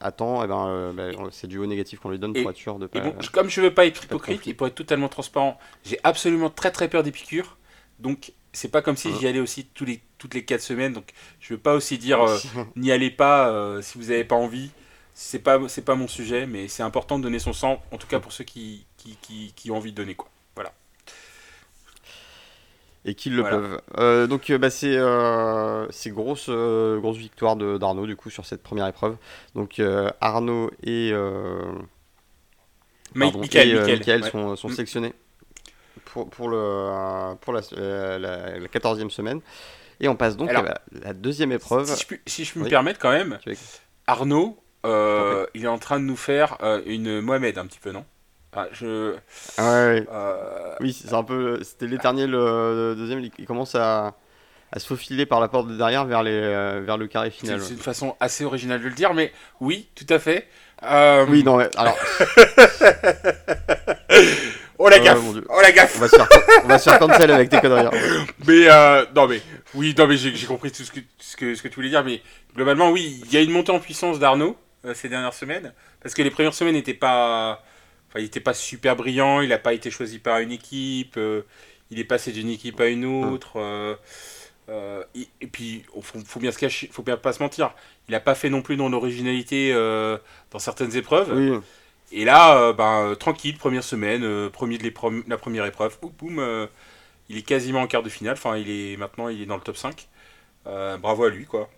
[0.00, 2.56] à temps, et ben, euh, ben, c'est du haut négatif qu'on lui donne pour être
[2.56, 3.00] sûr de Et pas.
[3.00, 6.70] bon, comme je veux pas être hypocrite et pour être totalement transparent, j'ai absolument très
[6.70, 7.56] très peur des piqûres.
[8.00, 10.92] Donc c'est pas comme si j'y allais aussi tous les, toutes les 4 semaines.
[10.92, 12.38] Donc je veux pas aussi dire euh,
[12.76, 14.70] n'y allez pas euh, si vous n'avez pas envie.
[15.16, 18.08] C'est pas, c'est pas mon sujet, mais c'est important de donner son sang, en tout
[18.08, 20.16] cas pour ceux qui, qui, qui, qui ont envie de donner.
[20.16, 20.28] quoi.
[23.04, 23.56] Et qu'ils le Voilà.
[23.58, 23.80] peuvent.
[23.98, 28.46] Euh, donc euh, bah, c'est euh, c'est grosse euh, grosse victoire d'Arnaud du coup sur
[28.46, 29.16] cette première épreuve.
[29.54, 29.80] Donc
[30.20, 31.12] Arnaud et,
[33.18, 34.30] pardon, Michael, et, Michael, Michael ouais.
[34.30, 34.72] sont, sont Mm.
[34.72, 35.12] sélectionnés
[36.06, 37.60] pour pour le pour la,
[38.18, 39.40] la, la 14e semaine
[40.00, 41.86] et on passe donc Alors, à la, la deuxième épreuve.
[41.86, 43.38] Si je, puis- si me permettre quand même,
[44.06, 48.04] Arnaud, il est en train de nous faire une Mohamed un petit peu, non?
[48.56, 49.14] Ah, je,
[49.58, 53.20] Ah ouais, euh, Oui, c'est un peu c'était l'éternel euh, deuxième.
[53.38, 54.14] Il, commence à
[54.72, 57.60] à se faufiler par la porte de derrière vers les euh, vers le carré final.
[57.60, 60.48] c'est une façon assez originale de le dire, mais oui, tout à fait.
[60.82, 61.96] Euh, Oui, non, mais alors
[64.78, 65.18] Oh la gaffe.
[65.48, 66.28] Oh la gaffe on va se faire
[66.64, 67.86] on va se faire cancel avec tes conneries.
[67.86, 67.90] hein.
[68.46, 68.66] Mais
[69.14, 69.40] non mais
[69.74, 72.02] oui non mais j'ai compris tout ce que, ce que ce que tu voulais dire
[72.04, 72.20] mais
[72.56, 74.56] globalement oui il y a une montée en puissance d'Arnaud
[74.94, 77.62] ces dernières semaines parce que les premières semaines n'étaient pas
[78.14, 81.42] enfin il était pas super brillant il n'a pas été choisi par une équipe euh,
[81.90, 83.94] il est passé d'une équipe à une autre euh,
[84.70, 87.74] euh, et, et puis faut, faut bien se cacher faut bien pas se mentir
[88.08, 90.18] il n'a pas fait non plus dans l'originalité euh,
[90.50, 91.58] dans certaines épreuves Oui.
[92.12, 94.84] et là, euh, ben, tranquille, première semaine, premier de
[95.28, 96.68] la première épreuve, boum, boum,
[97.28, 98.34] il est quasiment en quart de finale.
[98.34, 100.08] Enfin, il est maintenant, il est dans le top 5.
[100.66, 101.70] Euh, bravo à lui, quoi.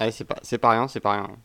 [0.00, 1.36] Ouais, c'est pas, c'est pas rien, c'est pas rien.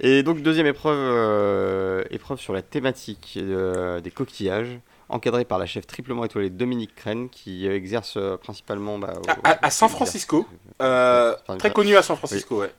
[0.00, 4.78] Et donc deuxième épreuve, euh, épreuve sur la thématique euh, des coquillages,
[5.10, 9.50] encadrée par la chef triplement étoilée Dominique Crène, qui exerce euh, principalement bah, au- À,
[9.50, 10.46] à- à San Francisco,
[10.78, 12.72] très ça- connu à San Francisco, ouais.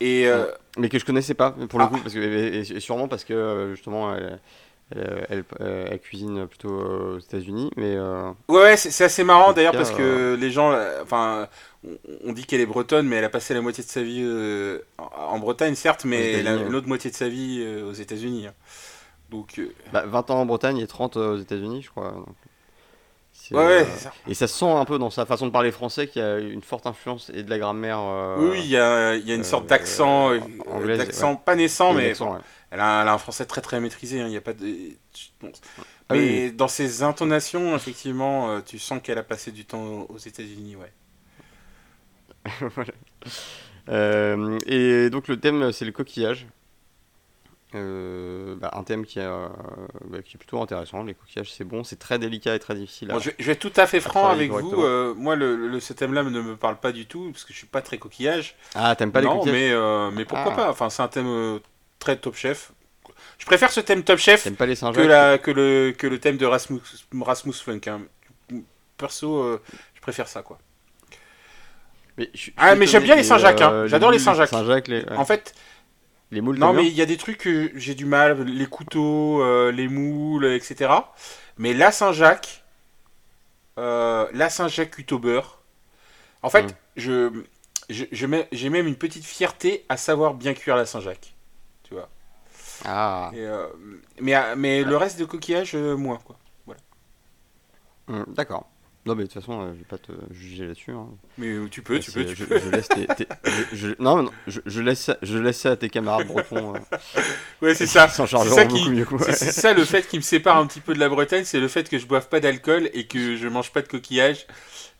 [0.00, 0.26] Et
[0.78, 1.88] mais que je connaissais pas pour le Ah.
[1.88, 4.40] coup, parce que, et, et sûrement parce que justement elle,
[4.94, 9.24] elle, elle- euh, elle cuisine plutôt euh, aux États-Unis, mais euh, ouais, ouais, c'est assez
[9.24, 11.48] marrant d'ailleurs parce que les gens, euh, enfin,
[12.24, 14.78] on, dit qu'elle est bretonne, mais elle a passé la moitié de sa vie euh,
[14.98, 16.70] en, Bretagne, certes, mais États-Unis, la- ouais.
[16.70, 18.46] l'autre moitié de sa vie euh, aux États-Unis.
[18.46, 18.54] hein.
[19.30, 22.10] Donc, euh, bah, 20 ans en Bretagne et 30 aux États-Unis, je crois.
[22.12, 22.26] donc,
[23.52, 24.12] ouais, ouais, euh, ça.
[24.28, 26.38] Et ça se sent un peu dans sa façon de parler français qu'il y a
[26.38, 27.98] une forte influence et de la grammaire.
[28.00, 30.40] euh, Oui, il y a, y a une euh, sorte d'accent, euh,
[30.74, 32.38] euh, d'accent pas naissant, et mais ouais.
[32.72, 34.20] Elle, a, un- elle a un français très très maîtrisé.
[34.20, 34.66] hein, Il y a pas de.
[35.40, 35.52] bon.
[36.08, 40.06] Ah mais oui, dans ses intonations, effectivement, euh, tu sens qu'elle a passé du temps
[40.08, 40.92] aux États-Unis, ouais.
[42.74, 42.92] Voilà.
[43.88, 46.46] Euh, et donc le thème c'est le coquillage.
[47.74, 49.26] Euh, bah, un thème qui est,
[50.04, 51.02] bah, qui est plutôt intéressant.
[51.04, 53.10] Les coquillages c'est bon, c'est très délicat et très difficile.
[53.10, 54.82] à- Bon, je, vais- je vais être tout à fait franc avec vous.
[54.82, 57.58] euh, moi, le, le- ce thème-là ne me parle pas du tout parce que je
[57.58, 58.56] suis pas très coquillage.
[58.74, 60.56] Ah, t'aimes pas les non, coquillages mais mais pourquoi Ah.
[60.56, 61.60] pas Enfin, c'est un thème
[62.02, 62.72] très top chef.
[63.38, 66.06] Je préfère ce thème top chef T'aimes pas les que, Saint-Jacques la, que, le, que
[66.06, 66.80] le thème de Rasmus,
[67.20, 67.80] Rasmus Funk.
[67.86, 68.02] hein.
[68.96, 69.60] Perso, euh,
[69.94, 70.58] je préfère ça, quoi.
[72.18, 73.72] Mais je- je suis Ah, mais j'aime bien les que, Saint-Jacques, hein.
[73.72, 74.52] euh, J'adore les Saint-Jacques.
[74.88, 75.16] Les, ouais.
[75.16, 75.54] En fait,
[76.30, 76.58] les moules.
[76.58, 79.88] non, mais il y a des trucs que j'ai du mal, les couteaux, euh, les
[79.88, 80.90] moules, etc.
[81.58, 82.62] Mais la Saint-Jacques,
[83.78, 85.60] euh, la Saint-Jacques cuite au beurre,
[86.42, 86.74] en fait, Mm.
[86.96, 87.30] je,
[87.90, 91.34] je, je mets- j'ai même une petite fierté à savoir bien cuire la Saint-Jacques.
[91.92, 92.08] Tu vois.
[92.84, 93.66] Ah, Et, euh,
[94.20, 96.36] mais mais le reste de coquillage, euh, moins, quoi.
[98.08, 98.68] hum, d'accord.
[99.04, 100.92] Non, mais de toute façon, euh, je vais pas te juger là-dessus.
[100.92, 101.08] hein.
[101.36, 102.58] Mais euh, tu peux, tu C'est- peux, tu je, peux.
[102.60, 103.26] je laisse tes- tes-
[103.72, 106.74] je- non, non, je, je laisse, ça- je laisse ça à tes camarades bretons.
[106.76, 106.78] euh,
[107.62, 108.06] Ouais, c'est ça.
[108.08, 109.04] C'est ça qui, mieux
[109.74, 111.98] le fait qui me sépare un petit peu de la Bretagne, c'est le fait que
[111.98, 114.46] je boive pas d'alcool et que je mange pas de coquillage.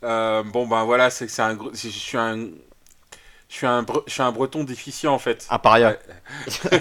[0.03, 2.49] Euh, bon ben voilà, c'est un gros- je suis un
[3.53, 5.47] je suis un bre- je suis un breton déficient en fait.
[5.51, 5.99] Un paria.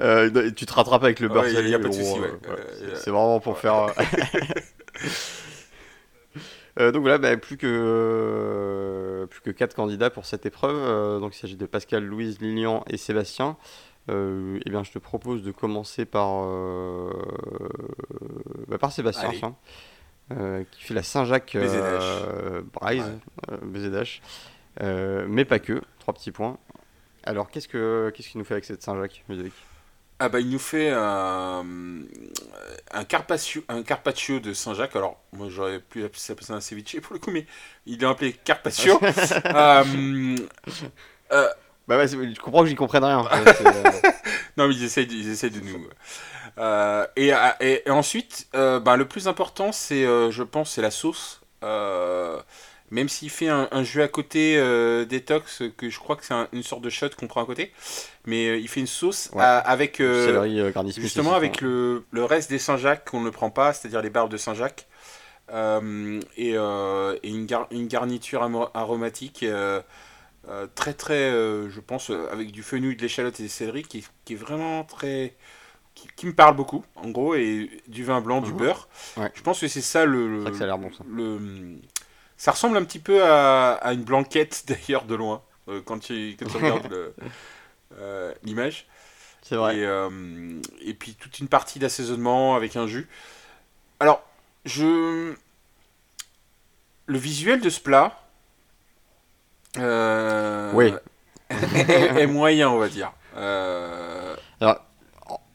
[0.00, 2.28] Euh, tu te rattrapes avec le beurre Ouais, y a- pas de souci, ouais.
[2.48, 3.74] euh, Euh, c'est- euh, vraiment pour faire.
[3.74, 3.92] euh,
[6.78, 10.76] Euh, donc voilà, bah, plus que plus que quatre candidats pour cette épreuve.
[10.76, 13.56] Euh, donc il s'agit de Pascal, Louise, Lilian et Sébastien.
[14.08, 17.10] Euh, eh bien, je te propose de commencer par euh,
[18.68, 19.30] bah, par Sébastien.
[20.32, 23.52] Euh, qui fait la Saint-Jacques euh, Braise, Ouais.
[23.52, 23.56] euh.
[24.82, 25.80] Euh, mais pas que.
[25.98, 26.56] Trois petits points.
[27.24, 29.52] Alors, qu'est-ce que qu'est-ce qu'il nous fait avec cette Saint-Jacques, Ludovic?
[30.22, 31.64] Ah bah il nous fait un
[32.92, 34.94] un carpaccio un carpaccio de Saint-Jacques.
[34.94, 37.46] Alors moi j'aurais pu appeler ça un ceviche pour le coup mais
[37.86, 39.00] il est appelé carpaccio.
[41.88, 43.26] Bah c'est- je comprends que j'y comprenne rien.
[44.56, 45.86] Non, mais ils essayent, ils essayent de nous.
[46.58, 50.82] Euh, et, et- et ensuite, euh, ben, le plus important, c'est, euh, je pense, c'est
[50.82, 51.40] la sauce.
[51.62, 52.40] Euh,
[52.90, 56.34] même s'il fait un, un jus à côté euh, détox, que je crois que c'est
[56.34, 57.72] un- une sorte de shot qu'on prend à côté,
[58.26, 59.42] mais euh, il fait une sauce Ouais.
[59.42, 63.50] à- avec euh, céleri, euh, justement avec le, le reste des Saint-Jacques qu'on ne prend
[63.50, 64.86] pas, c'est-à-dire les barbes de Saint-Jacques,
[65.52, 68.42] euh, et, euh, et une, gar- une garniture
[68.74, 69.80] aromatique euh,
[70.48, 73.82] euh, très très, euh, je pense, euh, avec du fenouil, de l'échalote et des céleri,
[73.82, 75.34] qui, qui est vraiment très...
[76.00, 78.56] Qui, qui me parle beaucoup, en gros, et du vin blanc, du Mhm.
[78.58, 78.88] beurre.
[79.16, 79.30] Ouais.
[79.34, 80.44] Je pense que c'est ça le...
[80.44, 81.04] Que ça a l'air bon ça.
[81.08, 81.76] le-
[82.36, 86.36] ça ressemble un petit peu à, à une blanquette d'ailleurs de loin euh, quand tu,
[86.38, 87.12] quand tu regardes
[87.98, 88.86] euh, l'image.
[89.42, 89.76] C'est vrai.
[89.78, 90.08] Et, euh,
[90.80, 93.08] et puis toute une partie d'assaisonnement avec un jus.
[93.98, 94.22] Alors,
[94.64, 95.34] je.
[97.06, 98.16] Le visuel de ce plat.
[100.74, 100.94] Oui.
[101.50, 101.90] est,
[102.22, 103.12] est moyen, on va dire.
[103.36, 104.29] Euh,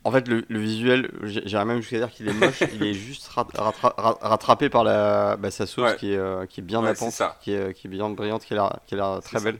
[0.06, 2.64] en- fait, le, le visuel, j'irais même jusqu'à dire qu'il est moche.
[2.74, 5.96] il est juste rat- rattra- ra- rattrapé par la, bah, sa sauce Ouais.
[5.98, 6.94] qui, est, euh, qui est bien Ouais,
[7.42, 9.44] qui est, qui est bien brillante, qui a l'air, qui a l'air très ça.
[9.44, 9.60] belle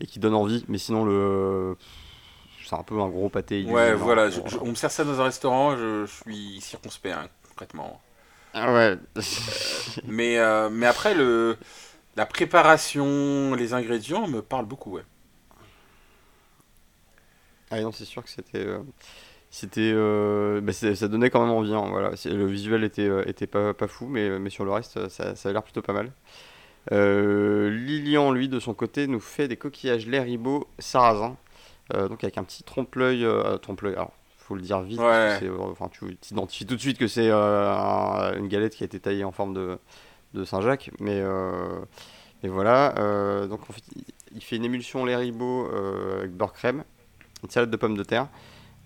[0.00, 0.64] et qui donne envie.
[0.68, 1.76] Mais sinon, le,
[2.64, 3.64] c'est un peu un gros pâté.
[3.64, 4.30] ouais, voilà.
[4.30, 7.28] pour- je- je- on me sert ça dans un restaurant, je, je suis circonspect, hein,
[7.48, 8.00] concrètement.
[8.54, 8.98] Ah ouais.
[10.04, 11.56] Mais, euh, mais après, le,
[12.16, 15.04] la préparation, les ingrédients me parlent beaucoup, ouais.
[17.70, 18.58] Ah non, c'est sûr que c'était.
[18.66, 18.80] euh,
[19.54, 21.74] C'était, euh, bah, ça donnait quand même envie.
[21.74, 22.12] hein, voilà.
[22.24, 25.48] Le visuel était, euh, était pas, pas fou, mais, mais sur le reste, ça, ça
[25.50, 26.10] a l'air plutôt pas mal.
[26.90, 31.36] Euh, Lilian, lui, de son côté, nous fait des coquillages ribot sarrasin.
[31.94, 33.26] Euh, donc avec un petit trompe-l'œil.
[33.26, 35.00] euh, trompe-l'œil, alors, faut le dire vite.
[35.00, 35.38] Ouais.
[35.42, 38.86] euh, enfin, tu t'identifies tout de suite que c'est euh, un- une galette qui a
[38.86, 39.78] été taillée en forme de,
[40.32, 40.90] de Saint-Jacques.
[40.98, 41.78] Mais, euh,
[42.42, 42.94] mais voilà.
[42.98, 43.82] euh, donc en fait,
[44.34, 45.04] il, fait une émulsion
[45.70, 46.84] euh, avec beurre crème,
[47.44, 48.28] une salade de pommes de terre.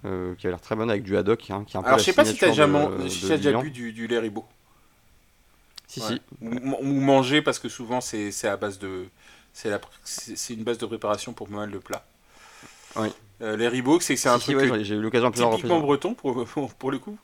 [0.04, 1.98] Euh, qui a l'air très bonne avec du haddock, hein, qui est un peu Alors,
[1.98, 4.44] je sais pas si t'as signature déjà, de- de bu du, du lait ribot.
[5.88, 6.06] Si, Ouais.
[6.08, 6.20] si.
[6.42, 9.06] Ou, ou manger parce que souvent c'est à base de
[9.52, 12.04] c'est une base de préparation pour pas mal de plats.
[12.96, 13.08] Oui.
[13.42, 15.80] Euh, les ribots c'est c'est un Si, si, truc ouais, j'ai- eu l'occasion plusieurs typiquement
[15.80, 17.18] breton pour, pour, pour le coup.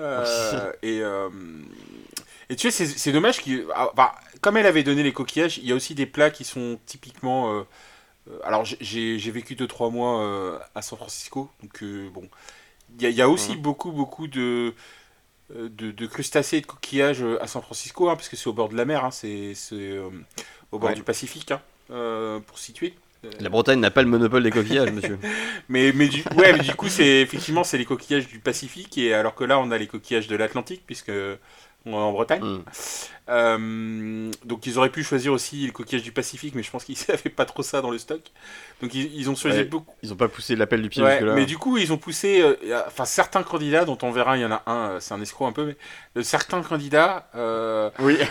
[0.00, 1.28] Euh, et, euh,
[2.50, 3.64] et tu sais, c'est- dommage qu'il.
[3.74, 6.44] ah, bah, comme elle avait donné les coquillages, il y a aussi des plats qui
[6.44, 7.64] sont typiquement.
[8.30, 12.28] Euh, alors, j'ai- vécu 2-3 mois euh, à San Francisco, donc euh, bon.
[12.98, 13.62] Il y, a- il y a aussi Mhm.
[13.62, 14.74] beaucoup, beaucoup de,
[15.54, 18.68] de, de crustacés et de coquillages à San Francisco, hein, parce que c'est au bord
[18.70, 19.54] de la mer, hein, c'est
[20.72, 20.94] au bord Ouais.
[20.94, 22.94] du Pacifique, hein, pour situer.
[23.40, 25.18] La Bretagne n'a pas le monopole des coquillages, monsieur.
[25.68, 29.14] Mais, mais, du, ouais, mais du coup, c'est effectivement, c'est les coquillages du Pacifique, et
[29.14, 31.12] alors que là, on a les coquillages de l'Atlantique, puisque
[31.86, 32.42] en Bretagne.
[32.42, 32.64] Mm.
[33.30, 36.96] Euh, donc, ils auraient pu choisir aussi les coquillages du Pacifique, mais je pense qu'ils
[37.08, 38.20] n'avaient pas trop ça dans le stock.
[38.82, 39.94] Donc, ils, ils ont choisi Ouais, beaucoup.
[40.02, 41.34] Ils ont pas poussé l'appel du pied Ouais, jusque-là.
[41.34, 42.40] mais du coup, ils ont poussé.
[42.42, 42.56] euh,
[42.86, 45.46] Enfin, certains candidats, dont on verra, il y en a un, euh, c'est un escroc
[45.46, 45.74] un peu,
[46.14, 47.28] mais certains candidats.
[48.00, 48.18] Oui.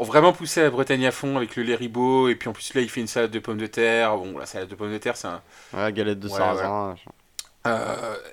[0.00, 2.72] ont vraiment poussé la Bretagne à fond avec le lait ribot et puis en plus
[2.74, 4.98] là il fait une salade de pommes de terre bon la salade de pommes de
[4.98, 5.42] terre c'est un
[5.72, 6.94] Ouais, galette de Ouais, sarrasin.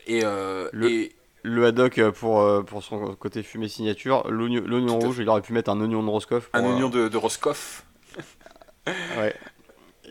[0.05, 1.15] et, Le- et
[1.45, 4.27] Le haddock euh, pour, euh, pour son côté fumé signature.
[4.29, 6.49] L'oignon rouge, il aurait pu mettre un oignon de Roscoff.
[6.53, 7.85] un pour, euh, oignon de, de Roscoff
[8.87, 9.33] Ouais.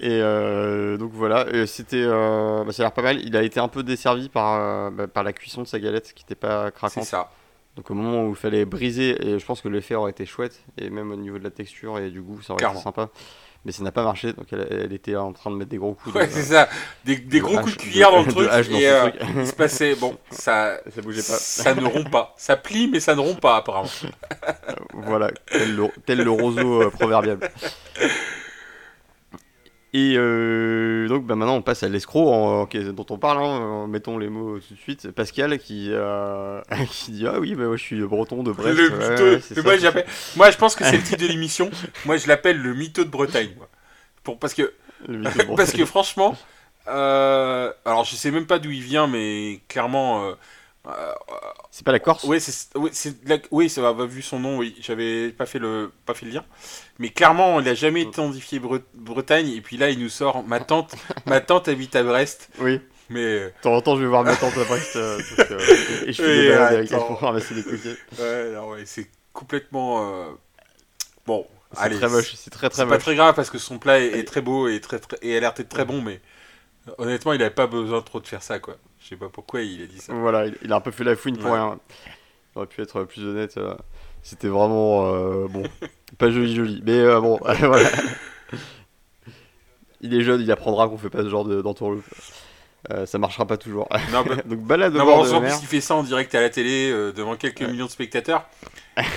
[0.01, 3.21] Et euh, donc voilà, c'était, euh, bah, ça a l'air pas mal.
[3.21, 6.13] Il a été un peu desservi par, euh, bah, par la cuisson de sa galette
[6.15, 7.05] qui n'était pas c'est craquante.
[7.05, 7.31] ça
[7.77, 10.65] Donc au moment où il fallait briser, et je pense que l'effet aurait été chouette,
[10.79, 12.81] et même au niveau de la texture et du goût, ça aurait Clairement.
[12.81, 13.09] été sympa.
[13.65, 15.95] Mais ça n'a pas marché, donc elle, elle était en train de mettre des gros
[15.95, 16.15] coups.
[16.15, 16.69] ouais de, c'est ça
[17.05, 19.23] des, des de gros coups de cuillère dans le truc et euh, truc.
[19.37, 21.39] il se passait bon ça ça bougeait pas.
[21.39, 23.89] ça ne rompt pas ça plie mais ça ne rompt pas apparemment
[24.93, 27.39] Voilà, tel le, tel le roseau euh, proverbial.
[29.97, 33.87] Et euh, donc bah, maintenant on passe à l'escroc en- en- dont on parle, hein,
[33.89, 35.11] mettons les mots tout de suite.
[35.13, 38.77] Pascal qui, euh, qui dit Ah oui, bah, moi, je suis breton de Brest.
[38.77, 41.03] le ouais, mytho ouais, c'est mais ça, moi, j'appelle- moi je pense que c'est le
[41.05, 41.71] titre de l'émission
[42.07, 43.69] moi je l'appelle le mytho de Bretagne moi.
[44.25, 44.73] pour parce que.
[45.57, 46.35] Parce que franchement,
[46.89, 50.35] euh, alors je sais même pas d'où il vient, mais clairement,
[51.71, 52.27] C'est pas la Corse
[52.93, 56.27] c'est, la- oui, ça va, vu son nom, oui, j'avais pas fait le, pas fait
[56.27, 56.45] le lien,
[56.99, 60.61] mais clairement, il a jamais identifié Bre- Bretagne, et puis là, il nous sort, ma
[60.61, 60.95] tante,
[61.27, 62.81] ma tante habite à Brest, Oui.
[63.09, 64.95] mais euh, De temps en temps, je vais voir ma tante à Brest.
[64.97, 67.07] euh, parce que- et je fais Oui, des balades avec elle attends.
[67.07, 67.97] pour ramasser des coquilles.
[68.19, 70.31] ouais, alors, ouais, c'est complètement, euh,
[71.27, 73.03] bon, C'est très moche, c'est très très c'est pas moche.
[73.03, 75.41] très grave parce que son plat est, est très beau et très, très et a
[75.41, 76.21] l'air d'être très bon, mais
[76.99, 78.77] honnêtement, il avait pas besoin trop de faire ça, quoi.
[79.05, 80.15] Je sais pas pourquoi il a dit ça.
[80.15, 81.59] Voilà, il, il a un peu fait la fouine pour Ouais.
[81.59, 81.79] rien.
[82.55, 83.57] Il aurait pu être plus honnête.
[83.59, 83.75] euh,
[84.23, 85.63] C'était vraiment euh, bon,
[86.19, 86.83] pas joli joli.
[86.87, 87.91] Mais euh, bon, voilà.
[90.01, 92.05] il est jeune, il apprendra qu'on fait pas ce genre de- d'entourloupe.
[92.91, 93.89] Euh, ça marchera pas toujours.
[94.13, 95.59] Non, bah, Donc balade au non, bord mais de mer.
[95.61, 97.69] fait ça en direct à la télé devant quelques Ouais.
[97.69, 98.47] millions de spectateurs.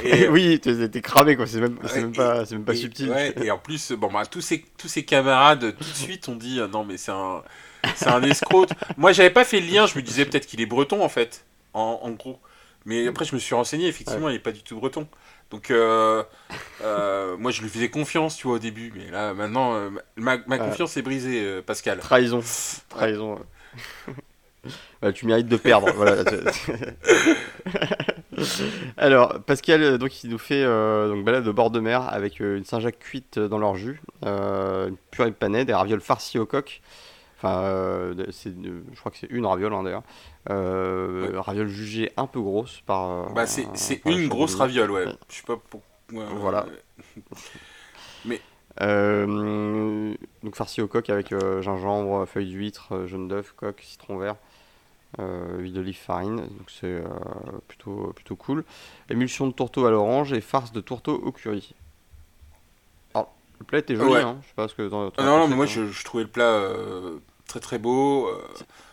[0.03, 2.78] Et, oui, t'es cramé quoi, c'est même, c'est Ouais, même pas, c'est même pas et-
[2.78, 3.09] subtil.
[3.09, 6.36] ouais, et en plus, bon, bah, tous, ses, tous ses camarades, tout de suite, ont
[6.36, 7.43] dit euh, non, mais c'est un,
[8.23, 8.67] escroc.
[8.97, 11.45] Moi, j'avais pas fait le lien, je me disais peut-être qu'il est breton en fait,
[11.73, 12.39] en, en gros.
[12.86, 15.07] Mais après, je me suis renseigné, effectivement, il est pas du tout breton.
[15.51, 16.23] Donc, euh,
[16.84, 18.93] euh, moi, je lui faisais confiance, tu vois, au début.
[18.95, 20.57] Mais là, maintenant, euh, ma, ma Ouais.
[20.57, 21.99] confiance est brisée, Pascal.
[21.99, 22.41] Trahison.
[22.89, 23.39] Trahison.
[25.01, 25.91] Bah, tu mérites de perdre.
[25.95, 26.23] voilà.
[28.97, 32.41] Alors, Pascal, euh, donc, il nous fait euh, donc, balade au bord de mer avec
[32.41, 36.39] euh, une Saint-Jacques cuite dans leur jus, euh, une purée de panais, des ravioles farcies
[36.39, 36.81] au coq.
[37.38, 40.01] Enfin, c'est, je crois que c'est une raviole hein, d'ailleurs.
[40.49, 43.31] Euh, Raviole jugée un peu grosse par.
[43.33, 45.05] Bah, c'est c'est par une grosse raviole, ouais.
[45.05, 45.15] Ouais.
[45.29, 45.81] Je sais pas pour.
[46.13, 46.65] ouais, Voilà.
[48.27, 48.41] ouais.
[48.81, 54.35] Euh, donc farci au coq avec gingembre, feuilles d'huître, jaune d'œuf, coq, citron vert,
[55.20, 56.38] euh, huile d'olive, farine.
[56.38, 57.03] Donc c'est euh,
[57.68, 58.64] plutôt, plutôt cool.
[59.10, 61.74] Émulsion de tourteau à l'orange et farce de tourteau au curry.
[63.14, 64.22] Alors, le plat était joli, Ouais.
[64.22, 64.38] hein.
[64.43, 66.24] je sais pas ce que t'en- t'en as non, non, mais moi je, je trouvais
[66.24, 68.28] le plat euh, très très beau.
[68.28, 68.41] euh,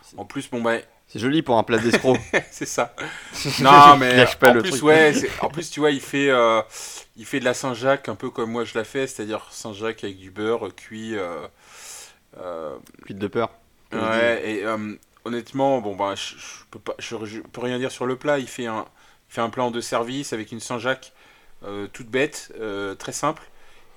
[0.01, 2.17] c'est- en plus, bon bah, C'est joli pour un plat d'escroc.
[2.51, 2.95] c'est ça.
[3.61, 4.83] Non, mais Lâche pas en le plus, truc.
[4.83, 6.31] ouais, c'est- en plus, tu vois, il fait,
[7.17, 10.17] il fait de la Saint-Jacques un peu comme moi je la fais, c'est-à-dire Saint-Jacques avec
[10.17, 11.15] du beurre cuit.
[13.05, 13.51] Cuite de peur.
[13.93, 14.63] ouais, et
[15.25, 18.39] honnêtement, bon bah, je, je peux pas, je, je peux rien dire sur le plat.
[18.39, 18.85] Il fait un,
[19.29, 21.13] il fait un plat en deux services avec une Saint-Jacques
[21.63, 23.43] euh, toute bête, euh, très simple,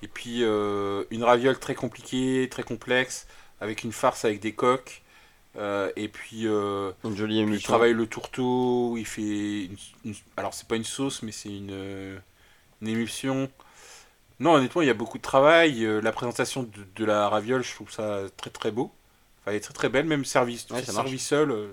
[0.03, 3.27] et puis euh, une raviole très compliquée, très complexe,
[3.61, 5.03] avec une farce avec des coques.
[5.95, 6.47] et puis,
[7.03, 10.83] Une jolie puis il travaille le tourteau, il fait une, une- alors c'est pas une
[10.83, 12.21] sauce mais c'est une,
[12.81, 13.49] une émulsion.
[14.39, 15.81] Non honnêtement il y a beaucoup de travail.
[16.03, 18.93] la présentation de, de la raviole je trouve ça très très beau.
[19.41, 21.05] Enfin elle est très très belle même service, Ouais, ça marche.
[21.07, 21.51] servi seul.
[21.51, 21.67] euh,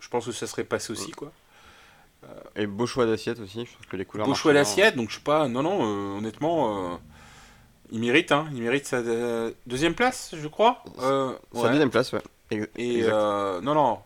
[0.00, 1.32] je pense que ça serait passé aussi quoi.
[2.56, 3.64] Et beau choix d'assiette aussi.
[3.64, 4.26] Je trouve que les couleurs.
[4.26, 6.96] Beau choix d'assiette donc je sais pas non non euh, honnêtement euh,
[7.90, 10.82] il mérite hein, il mérite sa euh, deuxième place je crois.
[11.00, 11.68] Euh, ouais.
[11.70, 12.20] deuxième place, ouais.
[12.50, 14.00] Ex- Et euh, non, non.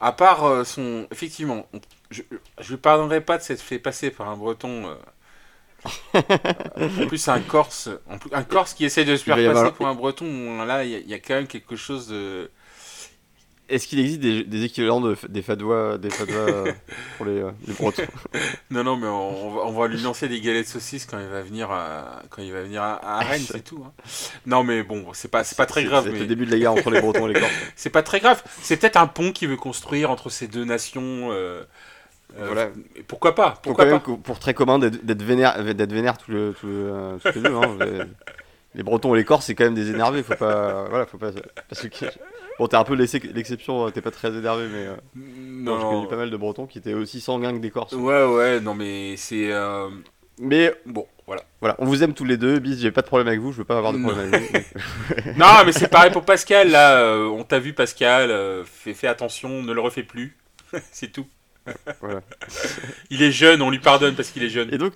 [0.00, 1.06] À part euh, son.
[1.12, 1.66] Effectivement,
[2.10, 4.86] je ne lui pardonnerai pas de s'être fait passer par un breton.
[6.14, 7.88] en plus, c'est un corse.
[8.08, 10.64] En plus, un corse qui essaie de se faire passer avoir- pour un breton.
[10.64, 12.50] Là, il y, a- il y a quand même quelque chose de.
[13.68, 16.72] Est-ce qu'il existe des, des équivalents de, des fadois, des euh,
[17.16, 18.02] pour les, euh, les bretons?
[18.70, 21.26] Non, non, mais on, on va, on va lui lancer des galettes saucisses quand il
[21.28, 23.82] va venir à, quand il va venir à, à Rennes, c'est tout.
[23.86, 23.92] hein.
[24.46, 26.04] Non, mais bon, c'est pas, c'est pas très grave.
[26.04, 27.52] C'est mais- le début de la guerre entre les bretons et les corses.
[27.76, 28.42] C'est pas très grave.
[28.60, 31.28] C'est peut-être un pont qu'il veut construire entre ces deux nations.
[31.32, 31.64] euh,
[32.38, 32.68] euh, Voilà.
[33.08, 37.32] Pourquoi pas Pour, Pourquoi pas très commun d'être vénère, d'être vénère tous, le, euh, tous
[37.34, 37.54] les deux.
[37.54, 37.76] hein.
[37.80, 38.04] Les-
[38.74, 40.22] Les Bretons et les Corses, c'est quand même des énervés.
[40.22, 41.30] Faut pas, voilà, faut pas.
[41.68, 42.06] Parce que,
[42.58, 43.90] bon, t'es un peu l'exception.
[43.90, 46.94] T'es pas très énervé, mais euh, Non, j'ai connu pas mal de Bretons qui étaient
[46.94, 47.92] aussi sanguins que des Corses.
[47.92, 49.52] Ouais, ouais, non, mais c'est.
[49.52, 49.90] euh,
[50.40, 51.42] Mais Bon, voilà.
[51.60, 52.60] voilà, on vous aime tous les deux.
[52.60, 53.52] Bis, j'ai pas de problème avec vous.
[53.52, 54.08] Je veux pas avoir de Non.
[54.08, 55.30] problème avec vous.
[55.36, 57.04] non, mais c'est pareil pour Pascal, là.
[57.30, 58.30] on t'a vu, Pascal.
[58.64, 60.34] fais, fais attention, ne le refais plus.
[60.92, 61.26] c'est tout.
[62.00, 62.22] Voilà.
[63.10, 64.72] Il est jeune, on lui pardonne parce qu'il est jeune.
[64.72, 64.92] Et donc,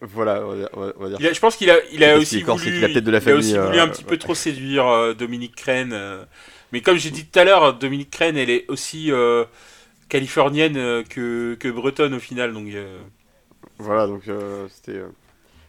[0.00, 0.68] voilà, on va dire.
[0.74, 2.84] on va- on va dire Il a- je pense qu'il a, il aussi voulu, qu'il
[2.84, 4.86] a peut-être de la il a aussi famille, voulu euh, un petit peu trop séduire
[4.86, 5.92] euh, Dominique Crène.
[5.92, 6.24] euh.
[6.72, 9.44] Mais comme j'ai dit tout à l'heure, Dominique Crène, elle est aussi euh,
[10.08, 12.52] californienne euh, que, que bretonne au final.
[12.52, 12.98] Donc, euh,
[13.78, 14.98] Voilà, donc euh, c'était.
[14.98, 15.08] euh,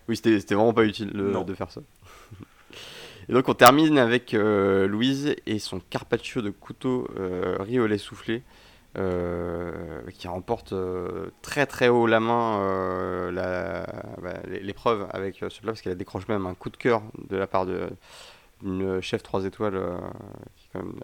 [0.09, 1.81] Oui, c'était vraiment pas utile de, faire ça.
[3.27, 7.87] Et donc on termine avec euh, Louise et son carpaccio de couteau euh, riz au
[7.87, 8.43] lait soufflé,
[8.97, 13.31] euh, qui remporte euh, très très haut la main euh,
[14.21, 17.47] bah, l'épreuve avec ce plat, parce qu'elle décroche même un coup de cœur de la
[17.47, 19.79] part d'une chef 3 étoiles
[20.55, 20.95] qui est quand même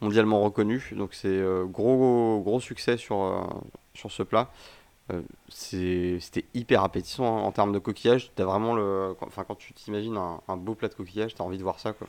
[0.00, 0.92] mondialement reconnue.
[0.96, 3.48] Donc c'est gros, gros succès sur,
[3.94, 4.50] ce plat.
[5.48, 8.32] C'était hyper appétissant hein, en termes de coquillage.
[8.38, 11.78] Vraiment le, quand- tu t'imagines un, un beau plat de coquillage, t'as envie de voir
[11.80, 12.08] ça quoi.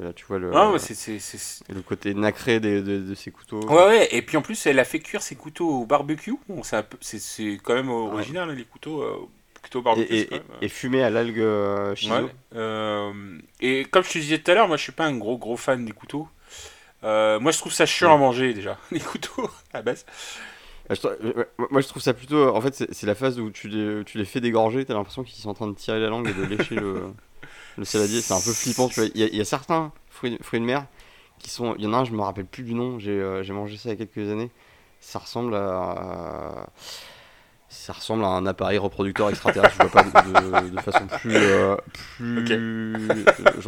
[0.00, 3.30] Là, tu vois le, ouais, c'est- c'est- c'est- le côté nacré des- de, de ces
[3.30, 3.60] couteaux.
[3.68, 6.34] Ouais, ouais, et puis en plus, elle a fait cuire ses couteaux au barbecue.
[6.48, 6.62] Bon,
[7.00, 9.16] c'est quand même original, hein, les couteaux, euh,
[9.62, 10.12] couteaux au barbecue.
[10.14, 11.94] Et, et, euh, fumé à l'algue euh.
[12.04, 12.26] Ouais.
[12.54, 13.12] Euh,
[13.60, 15.56] et comme je te disais tout à l'heure, moi je suis pas un gros gros
[15.56, 16.28] fan des couteaux.
[17.04, 20.04] Euh, moi je trouve ça chiant à manger déjà, les couteaux à base.
[20.88, 22.54] Ah, ouais, Moi je trouve ça plutôt.
[22.54, 25.24] En fait, c'est c'est la phase où tu les, tu les fais dégorger, t'as l'impression
[25.24, 27.02] qu'ils sont en train de tirer la langue et de lécher le,
[27.78, 28.20] le saladier.
[28.20, 28.88] C'est un peu flippant.
[28.88, 29.08] Tu vois.
[29.14, 30.86] Il, y a, il y a certains fruits, fruits de mer
[31.38, 31.74] qui sont.
[31.78, 33.90] Il y en a un, je me rappelle plus du nom, j'ai euh, mangé ça
[33.90, 34.50] il y a quelques années.
[35.00, 36.66] Ça ressemble à.
[37.68, 39.76] ça ressemble à un appareil reproducteur extraterrestre.
[39.78, 41.36] je vois pas de, de, façon plus.
[41.36, 41.76] Euh,
[42.16, 42.46] plus...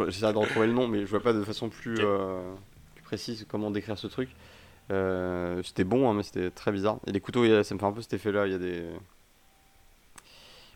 [0.09, 2.41] J'essaie de retrouver le nom, mais je vois pas de façon plus, euh,
[2.95, 4.29] plus précise comment décrire ce truc.
[4.91, 6.97] Euh, c'était bon, hein, mais c'était très bizarre.
[7.05, 8.47] Et les couteaux, ça me fait un peu cet effet-là.
[8.47, 8.83] Il y a des.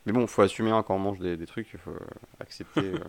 [0.05, 1.95] Mais bon, faut assumer hein, quand on mange des, des trucs, il faut
[2.39, 2.93] accepter.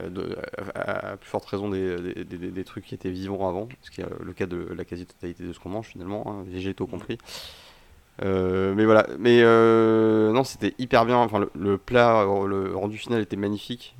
[0.00, 0.38] De,
[0.76, 4.06] à, plus forte raison des, des, des, trucs qui étaient vivants avant, ce qui est
[4.20, 7.18] le cas de la quasi-totalité de ce qu'on mange finalement, hein, végétaux compris.
[8.22, 11.16] Euh, mais voilà, mais euh, non, c'était hyper bien.
[11.16, 13.96] Enfin, le, plat, le rendu final était magnifique.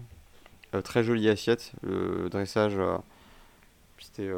[0.75, 1.73] Euh, très jolie assiette.
[1.83, 2.77] Le dressage,
[3.99, 4.31] c'était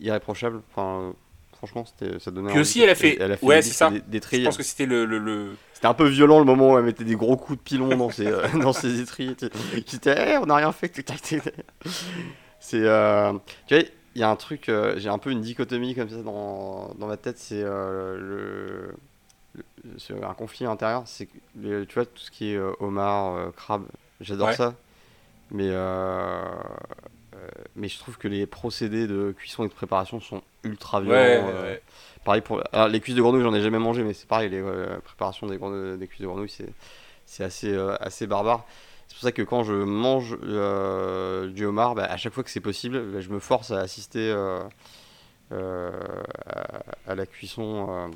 [0.00, 0.62] irréprochable.
[0.70, 1.14] Enfin,
[1.66, 1.84] franchement,
[2.18, 2.50] ça donnait.
[2.50, 3.18] Puis aussi, elle a fait.
[3.42, 3.90] ouais, c'est ça.
[3.90, 6.84] Des, Je pense que c'était le, le, C'était un peu violent le moment où elle
[6.84, 9.36] mettait des gros coups de pilon dans ses, dans ses étriers.
[9.86, 10.92] Qui était, on n'a rien fait.
[12.60, 12.78] C'est.
[12.78, 13.84] tu vois,
[14.16, 17.16] il y a un truc, j'ai un peu une dichotomie comme ça dans, dans ma
[17.16, 18.94] tête, c'est le,
[19.98, 21.02] c'est un conflit intérieur.
[21.06, 21.28] C'est
[21.60, 23.84] tu vois tout ce qui est euh, homard, euh, crabe,
[24.20, 24.74] j'adore ça.
[25.50, 26.42] Mais euh,
[27.76, 31.50] mais je trouve que les procédés de cuisson et de préparation sont ultra violents.
[32.24, 34.62] pareil pour les cuisses de grenouille, j'en ai jamais mangé, mais c'est pareil, les
[35.04, 35.58] préparations des,
[35.96, 36.72] des cuisses de grenouille, c'est
[37.26, 38.64] c'est assez assez barbare.
[39.08, 40.38] C'est pour ça que quand je mange
[41.52, 44.30] du homard, bah, à chaque fois que c'est possible, bah, je me force à assister
[45.50, 48.10] à, la cuisson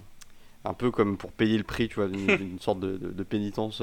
[0.64, 3.82] un peu comme pour payer le prix, tu vois, d'une sorte de, pénitence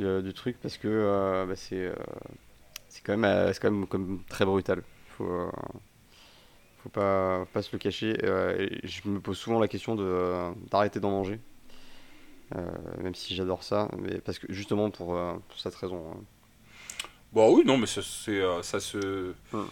[0.00, 1.94] euh, du truc, parce que euh, bah, c'est euh,
[2.90, 4.82] c'est quand même, quand même comme très brutal.
[5.16, 5.50] Faut,
[6.82, 8.16] faut pas, pas se le cacher.
[8.20, 9.96] je me pose souvent la question
[10.70, 11.40] d'arrêter d'en manger.
[12.98, 15.18] même si j'adore ça, mais parce que justement pour,
[15.56, 16.12] cette raison.
[16.12, 16.20] Hein.
[17.32, 19.68] Bon oui, non, mais ça, ça se, hum.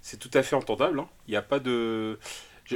[0.00, 1.00] c'est tout à fait entendable.
[1.00, 1.08] Hein.
[1.28, 2.18] Il n'y a pas de,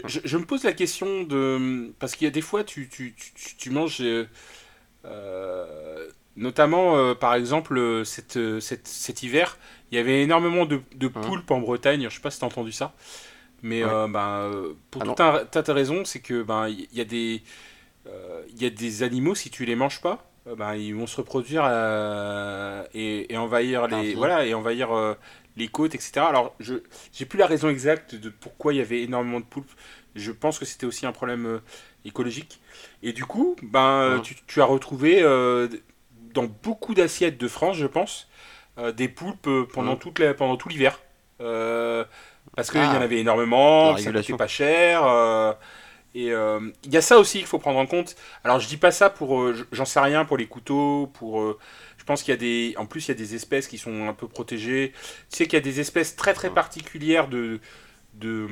[0.05, 1.93] je, me pose la question de.
[1.99, 4.01] Parce qu'il y a des fois, tu, tu, tu, tu manges.
[4.01, 4.27] Euh,
[5.05, 9.59] euh, notamment, euh, par exemple, cet, cet, hiver,
[9.91, 12.07] il y avait énormément de, de poulpes en Bretagne.
[12.09, 12.95] Je sais pas si tu as entendu ça.
[13.63, 14.51] Mais ben,
[14.91, 17.43] pour ah tout un tas de raisons, c'est que ben il y, a des
[18.07, 21.65] il y a des animaux si tu les manges pas, ben, ils vont se reproduire
[22.95, 25.17] et, et, envahir les voilà et envahir
[25.57, 26.13] les côtes, etc.
[26.29, 26.75] Alors, je
[27.13, 29.73] j'ai plus la raison exacte de pourquoi il y avait énormément de poulpes.
[30.15, 31.59] Je pense que c'était aussi un problème euh,
[32.05, 32.61] écologique.
[33.03, 35.69] Et du coup, ben, tu, as retrouvé euh,
[36.33, 38.36] dans beaucoup d'assiettes de France, je pense, euh,
[38.97, 41.01] des poulpes pendant, toute la, pendant tout l'hiver.
[41.39, 43.01] parce qu'il y en ah.
[43.01, 45.03] avait énormément, ça coûtait pas cher.
[46.15, 48.17] et il y a ça aussi qu'il faut prendre en compte.
[48.45, 49.53] Alors, je dis pas ça pour.
[49.73, 51.57] J'en sais rien pour les couteaux, pour
[52.07, 54.07] je pense qu'il y a des, en plus il y a des espèces qui sont
[54.07, 54.93] un peu protégées.
[55.29, 57.59] Tu sais qu'il y a des espèces très très particulières de,
[58.15, 58.47] de,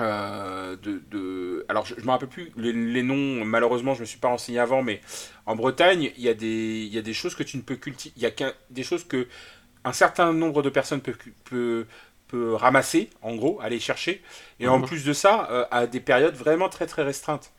[0.00, 3.44] euh, de, alors je, ne me rappelle plus les, noms.
[3.44, 5.00] Malheureusement, je me suis pas renseigné avant, mais
[5.46, 7.76] en Bretagne, il y a des, il y a des choses que tu ne peux
[7.76, 8.12] cultiver.
[8.16, 9.28] Il y a des choses que
[9.84, 11.86] un certain nombre de personnes peuvent peut,
[12.28, 14.22] peut ramasser, en gros, aller chercher.
[14.58, 14.86] Et en mhm.
[14.86, 17.52] plus de ça, euh, à des périodes vraiment très très restreintes.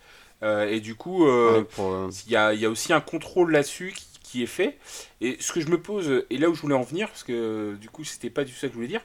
[0.44, 4.48] Euh, et du coup, il y, a, y, a, aussi un contrôle là-dessus qui, est
[4.48, 4.78] fait.
[5.22, 7.76] Et ce que je me pose, et là où je voulais en venir, parce que
[7.80, 9.00] du coup c'était pas du tout ça que je voulais dire,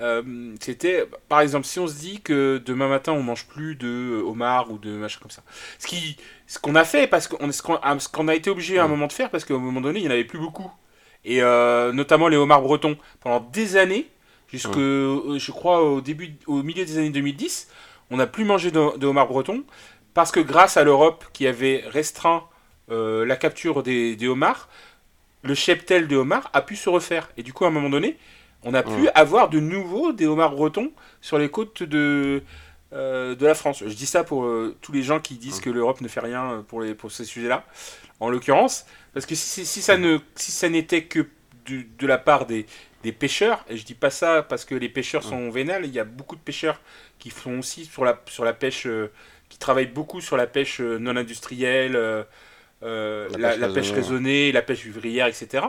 [0.00, 4.22] euh, c'était par exemple si on se dit que demain matin on mange plus de
[4.24, 5.42] homard ou de machin comme ça.
[5.78, 6.16] Ce qui,
[6.46, 9.12] ce qu'on a fait parce qu'on ce qu'on a été obligé à un moment de
[9.12, 10.70] faire parce qu'à un moment donné il n'y en avait plus beaucoup.
[11.24, 14.08] Et euh, notamment les homards bretons pendant des années,
[14.48, 17.68] jusque euh, je crois au début, au milieu des années 2010,
[18.10, 19.64] on n'a plus mangé de, de homards bretons
[20.14, 22.44] parce que grâce à l'Europe qui avait restreint
[22.90, 24.68] euh, la capture des, homards,
[25.42, 27.28] le cheptel des homards a pu se refaire.
[27.36, 28.16] Et du coup, à un moment donné,
[28.66, 32.42] on a pu avoir de nouveau des homards bretons sur les côtes de,
[32.92, 33.82] euh, de la France.
[33.86, 36.64] Je dis ça pour euh, tous les gens qui disent que l'Europe ne fait rien
[36.68, 37.64] pour, les, pour ces sujets-là,
[38.20, 41.26] en l'occurrence, parce que si, si ça ne si ça n'était que
[41.68, 42.66] de la part des,
[43.02, 45.98] des pêcheurs, et je dis pas ça parce que les pêcheurs sont vénales, il y
[45.98, 46.80] a beaucoup de pêcheurs
[47.18, 48.86] qui font aussi sur la, sur la pêche,
[49.48, 52.24] qui travaillent beaucoup sur la pêche non industrielle,
[52.82, 55.64] euh, la, pêche, raisonnée, la pêche vivrière, etc.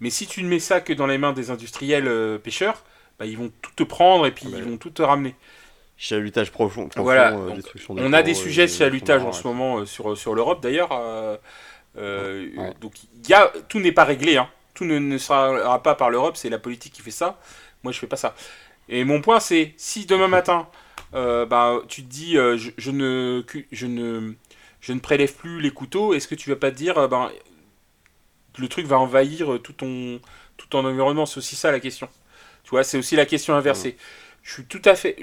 [0.00, 2.82] Mais si tu ne mets ça que dans les mains des industriels euh, pêcheurs,
[3.18, 5.34] bah, ils vont tout te prendre et puis ah ils vont tout te ramener.
[5.96, 6.88] Chalutage profond.
[6.88, 7.32] profond voilà.
[7.32, 7.54] Euh,
[7.88, 10.90] on a des sujets de chalutage en ce moment sur, sur l'Europe d'ailleurs.
[11.96, 12.94] Donc
[13.28, 14.36] y a, tout n'est pas réglé.
[14.36, 14.48] Hein.
[14.74, 17.38] Tout ne, ne, sera pas par l'Europe, c'est la politique qui fait ça.
[17.84, 18.34] Moi je fais pas ça.
[18.88, 20.66] Et mon point c'est si demain matin
[21.12, 24.34] bah, tu te dis je, je, ne, je ne
[24.84, 27.30] je ne prélève plus les couteaux, est-ce que tu vas pas te dire, euh, ben,
[28.62, 30.20] le truc va envahir tout ton,
[30.56, 31.26] tout ton environnement.
[31.26, 32.08] C'est aussi ça la question.
[32.64, 33.96] Tu vois, c'est aussi la question inversée.
[34.42, 35.16] je suis tout à fait,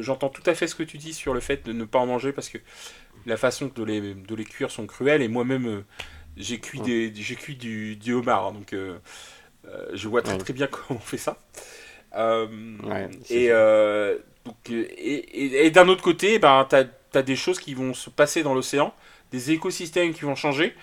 [0.00, 2.06] j'entends tout à fait ce que tu dis sur le fait de ne pas en
[2.06, 2.58] manger parce que
[3.24, 5.22] la façon de les, de les cuire sont cruelles.
[5.22, 5.84] Et moi-même euh,
[6.36, 8.98] j'ai cuit, des, j'ai cuit du, du homard hein, donc euh,
[9.66, 11.38] euh, je vois très très bien comment on fait ça.
[13.30, 13.48] et,
[14.44, 18.42] donc, et, et, d'un autre côté, ben, tu as, des choses qui vont se passer
[18.42, 18.92] dans l'océan,
[19.30, 20.74] des écosystèmes qui vont changer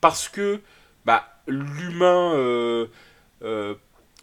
[0.00, 0.60] parce que
[1.04, 2.86] bah, l'humain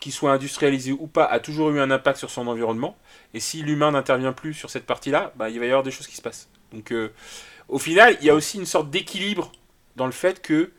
[0.06, 2.96] qu'il soit industrialisé ou pas, a toujours eu un impact sur son environnement.
[3.34, 6.06] Et si l'humain n'intervient plus sur cette partie-là, bah, il va y avoir des choses
[6.06, 6.48] qui se passent.
[6.74, 7.12] Donc, euh,
[7.70, 9.52] au final, il y a aussi une sorte d'équilibre
[9.96, 10.72] dans le fait que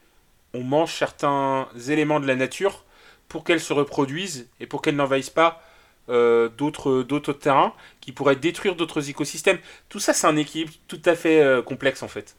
[0.54, 2.84] on mange certains éléments de la nature
[3.28, 5.60] pour qu'elles se reproduisent et pour qu'elles n'envahissent pas
[6.08, 9.58] euh, d'autres d'autres terrains qui pourraient détruire d'autres écosystèmes.
[9.88, 12.36] Tout ça, c'est un équilibre tout à fait euh, complexe en fait,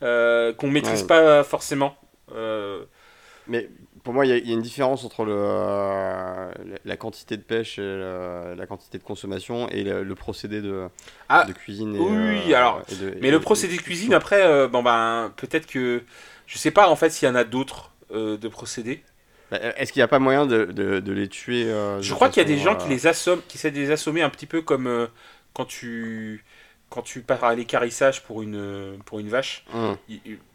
[0.00, 1.96] qu'on maîtrise pas forcément.
[3.46, 3.68] Mais
[4.04, 6.50] pour moi, il y, a une différence entre le, euh,
[6.84, 10.88] la quantité de pêche et la quantité de consommation et le, procédé de,
[11.30, 11.96] ah, de cuisine.
[11.98, 12.82] oui, euh, alors.
[13.22, 16.02] mais le procédé de cuisine, après, euh, bon ben, peut-être que.
[16.46, 19.02] Je sais pas en fait s'il y en a d'autres de procédés.
[19.50, 21.64] Bah, est-ce qu'il n'y a pas moyen de, de, les tuer
[22.00, 24.20] Je crois qu'il y a des gens qui les assomment, qui essaient de les assommer
[24.20, 25.08] un petit peu comme
[25.54, 26.44] quand tu
[26.90, 29.64] quand tu pars à l'écarissage pour une, pour une vache.
[29.74, 29.96] Hum.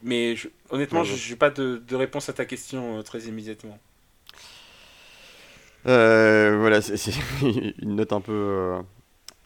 [0.02, 0.36] Mais
[0.70, 3.78] honnêtement, je n'ai pas de, de, réponse à ta question euh, très immédiatement.
[5.86, 7.12] Euh, voilà, c'est
[7.82, 8.82] une note un peu, euh,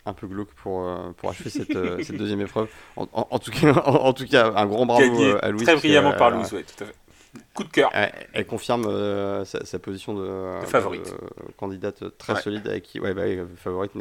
[0.06, 2.68] un peu glauque pour, pour achever cette, cette deuxième épreuve.
[2.96, 5.64] En, en, tout cas, en, tout cas, un grand bravo à Louise.
[5.64, 6.96] Très brillamment par Louise, oui, tout à fait.
[7.56, 7.90] Coup de cœur.
[8.34, 8.84] Elle, confirme
[9.46, 11.12] sa, sa, position de, de favorite.
[11.58, 13.24] candidate très solide avec qui, ouais, bah,
[13.56, 13.94] favorite,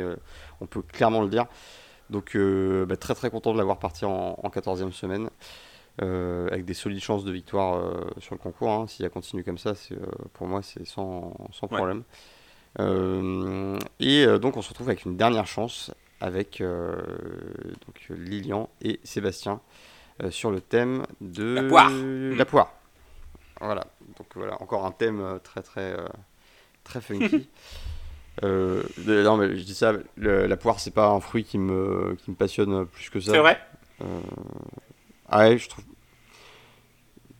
[0.61, 1.47] on peut clairement le dire.
[2.12, 5.30] Donc euh, bah, très très content de l'avoir parti en, 14e semaine.
[6.00, 8.70] Euh, avec des solides chances de victoire euh, sur le concours.
[8.70, 8.86] Hein.
[8.86, 9.74] S'il a continué comme ça,
[10.32, 11.34] pour moi, c'est sans,
[11.68, 12.04] problème.
[14.00, 15.90] et donc, on se retrouve avec une dernière chance
[16.20, 19.60] avec donc, Lilian et Sébastien
[20.30, 21.90] sur le thème de la poire.
[21.90, 22.72] La poire.
[23.60, 23.86] Voilà.
[24.16, 25.94] Donc voilà, encore un thème très très
[26.84, 27.48] très funky.
[28.43, 32.30] Euh, non, mais je dis ça, la poire, c'est pas un fruit qui me, qui
[32.30, 33.33] me passionne plus que ça.
[33.33, 33.59] C'est vrai?
[34.01, 34.05] Euh,
[35.28, 35.85] ah ouais, je trouve.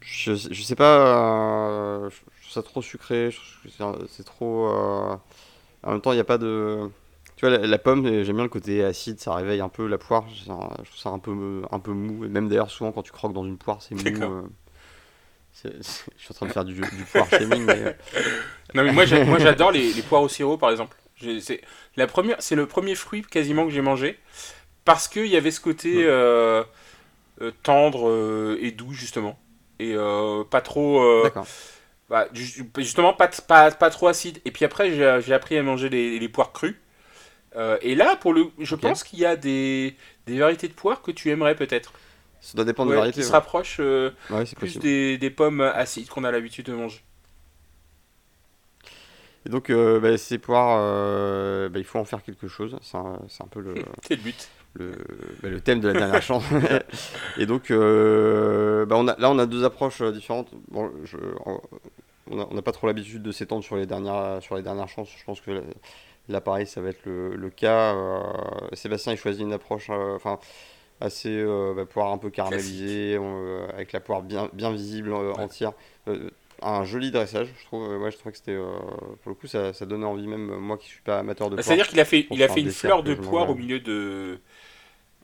[0.01, 3.35] Je, je sais pas, euh, je trouve ça trop sucré,
[4.09, 4.67] c'est trop.
[4.69, 5.17] Euh,
[5.85, 6.91] en même temps, il n'y a pas de.
[7.37, 10.27] Tu vois, la, pomme, j'aime bien le côté acide, ça réveille un peu la poire,
[10.29, 12.25] je trouve ça un peu, un peu mou.
[12.25, 14.45] Et même d'ailleurs, souvent, quand tu croques dans une poire, c'est mou.
[15.65, 17.97] Je suis en train de faire du, du poire shaming, mais.
[18.75, 20.97] Non, mais moi, j'adore les, les, poires au sirop, par exemple.
[21.41, 21.61] C'est
[21.97, 24.19] le premier fruit quasiment que j'ai mangé
[24.85, 26.65] parce qu'il y avait ce côté euh,
[27.41, 29.39] euh, tendre euh, et doux justement
[29.79, 29.97] et
[30.51, 31.25] pas trop.
[32.09, 32.29] Bah,
[32.77, 34.41] justement pas, pas, pas, trop acide.
[34.45, 36.81] Et puis après j'ai appris à manger les, les poires crues.
[37.81, 39.97] et là pour le, je pense qu'il y a des,
[40.27, 41.93] des variétés de poires que tu aimerais peut-être.
[42.43, 43.23] Ça doit dépendre de la variété.
[43.23, 43.81] Qui se rapprochent
[44.57, 47.03] plus des, des pommes acides qu'on a l'habitude de manger.
[49.45, 52.77] Et donc, euh, bah, ces poires, euh, bah, il faut en faire quelque chose.
[52.81, 53.75] C'est un, un, peu le.
[54.11, 54.49] Le but.
[54.75, 54.93] Le,
[55.43, 56.45] bah, le, thème de la dernière chance.
[57.39, 60.51] et donc, euh, on a, là, on a deux approches différentes.
[60.71, 61.17] Bon, je,
[62.31, 65.11] on n'a pas trop l'habitude de s'étendre sur les dernières sur les dernières chances.
[65.19, 65.63] Je pense que
[66.29, 67.95] là, pareil, ça va être le, le cas.
[68.73, 70.39] Sébastien, il choisit une approche, enfin,
[71.03, 71.45] assez
[71.91, 73.19] poire un peu caramélisée,
[73.75, 75.73] avec la poire bien, bien visible entière
[76.63, 77.97] un joli dressage, je trouve.
[77.99, 78.53] Ouais, je trouvais que c'était.
[78.53, 78.79] Euh,
[79.23, 81.63] pour le coup, ça, ça, donnait envie, même moi qui suis pas amateur de bah,
[81.63, 84.39] C'est-à-dire qu'il a fait, il a fait une fleur de poire au milieu de,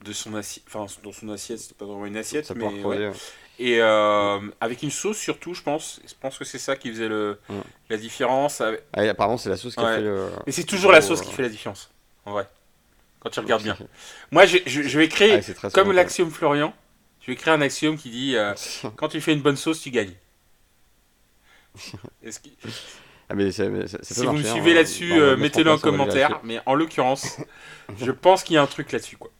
[0.05, 0.64] de son assiette.
[0.66, 3.12] Enfin, dans son assiette, c'était pas vraiment une assiette, mais.
[3.61, 6.01] Et euh, avec une sauce surtout, je pense.
[6.07, 7.41] Je pense que c'est ça qui faisait le,
[7.91, 8.62] la différence.
[8.93, 10.29] Ah, apparemment, c'est la sauce qui a fait le.
[10.47, 11.91] Mais c'est toujours la sauce qui fait la différence,
[12.24, 12.47] en vrai.
[13.21, 13.77] Quand tu regardes bien.
[14.31, 15.41] Moi, je, je, vais créer,
[15.73, 16.73] comme l'axiome Florian,
[17.21, 18.55] je vais créer un axiome qui dit euh,
[18.97, 20.14] quand tu fais une bonne sauce, tu gagnes.
[23.31, 24.75] Ah, mais si vous me suivez hein.
[24.77, 26.41] là-dessus, euh, mettez-le en commentaire.
[26.45, 27.37] Mais en l'occurrence,
[28.01, 29.31] je pense qu'il y a un truc là-dessus, quoi.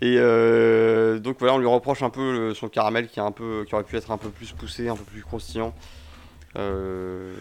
[0.00, 3.64] Et euh, donc voilà, on lui reproche un peu son caramel qui, est un peu,
[3.64, 5.72] qui aurait pu être un peu plus poussé, un peu plus croustillant.
[6.56, 7.34] Euh,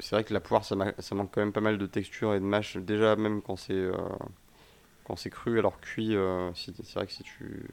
[0.00, 2.40] c'est vrai que la poire, ça, ça, manque quand même pas mal de texture et
[2.40, 2.76] de mâche.
[2.76, 3.90] Déjà, même quand c'est
[5.04, 6.16] quand c'est cru, alors cuit,
[6.54, 7.66] c'est vrai que si tu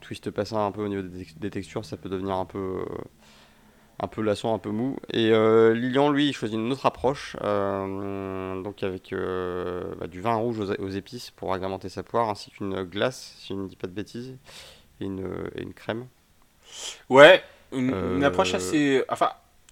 [0.00, 2.98] twiste pas ça un peu au niveau des, textures, ça peut devenir un peu, euh,
[4.00, 4.96] un peu lassant, un peu mou.
[5.12, 10.34] Et euh, Lilian, lui, il choisit une autre approche, euh, donc avec bah, du vin
[10.34, 13.86] rouge aux, épices pour agrémenter sa poire, ainsi qu'une glace, si je ne dis pas
[13.86, 14.36] de bêtises,
[15.00, 16.06] et une, une crème.
[17.08, 17.42] Ouais,
[17.72, 19.04] une, approche assez.
[19.08, 19.30] Enfin,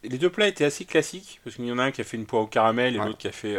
[0.08, 2.16] les deux plats étaient assez classiques, parce qu'il y en a un qui a fait
[2.16, 3.56] une poire au caramel et l'autre qui a fait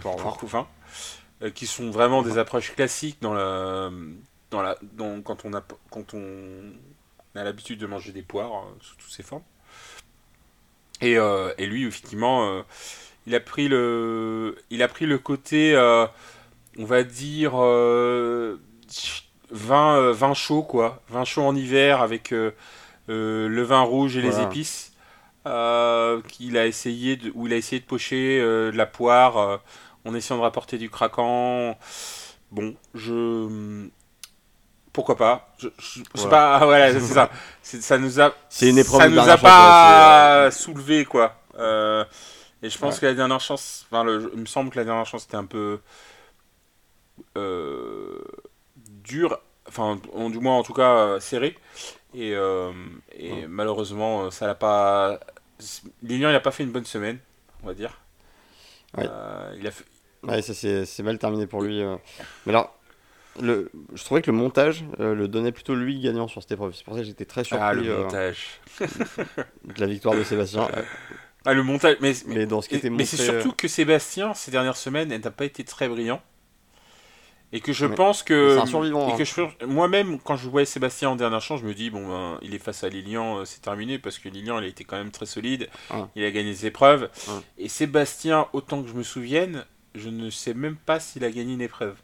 [0.00, 0.66] pour Couffin,
[1.54, 3.90] qui sont vraiment des approches classiques dans la,
[4.50, 6.72] dans la, dans, quand on a, quand on
[7.34, 9.44] a l'habitude de manger des poires sous toutes ses formes.
[11.00, 12.64] Et, et lui, effectivement,
[13.26, 15.76] il a pris le, il a pris le côté,
[16.78, 17.54] on va dire
[19.50, 21.02] vin, euh, vin chaud, quoi.
[21.08, 22.52] Vin chaud en hiver avec euh, euh,
[23.08, 24.92] le vin rouge et les épices.
[25.44, 29.60] qu'il a essayé de, où il a essayé de pocher de la poire
[30.04, 31.78] en essayant de rapporter du craquant.
[32.50, 33.88] Bon, je
[34.92, 37.28] pourquoi pas je, je pas voilà c'est ça
[37.62, 41.36] ça nous a c'est une épreuve ça nous a pas soulevé quoi
[42.62, 45.04] et je pense que la dernière chance enfin le, il me semble que la dernière
[45.04, 45.80] chance était un peu
[47.36, 48.18] euh,
[48.76, 49.38] dur,
[49.68, 49.98] enfin,
[50.30, 51.56] du moins en tout cas euh, serré.
[52.16, 52.72] Et, euh,
[53.12, 55.20] et malheureusement, euh, ça l'a pas.
[56.02, 57.18] Lilian, il n'a pas fait une bonne semaine,
[57.62, 58.00] on va dire.
[58.96, 59.06] Ouais.
[59.58, 59.84] il a fait...
[60.22, 61.82] Ouais, ça c'est mal terminé pour lui.
[61.82, 62.74] Mais alors,
[63.40, 66.74] le, je trouvais que le montage le donnait plutôt lui gagnant sur cette épreuve.
[66.74, 67.66] C'est pour ça que j'étais très surpris.
[67.66, 68.60] Ah, le montage.
[68.80, 70.68] de la victoire de Sébastien.
[71.48, 71.96] Ah, le montage.
[72.00, 75.30] Mais, mais, dans ce qui était mais c'est surtout que Sébastien, ces dernières semaines, n'a
[75.30, 76.20] pas été très brillant.
[77.52, 78.58] Et que je pense que.
[78.66, 79.08] survivant.
[79.08, 79.16] Et hein.
[79.16, 82.38] que je, moi-même, quand je voyais Sébastien en dernière chance, je me dis, bon, ben,
[82.42, 84.96] il est face à Lilian, euh, c'est terminé, parce que Lilian, il a été quand
[84.96, 85.68] même très solide.
[86.16, 87.08] Il a gagné des épreuves.
[87.58, 91.54] Et Sébastien, autant que je me souvienne, je ne sais même pas s'il a gagné
[91.54, 91.96] une épreuve.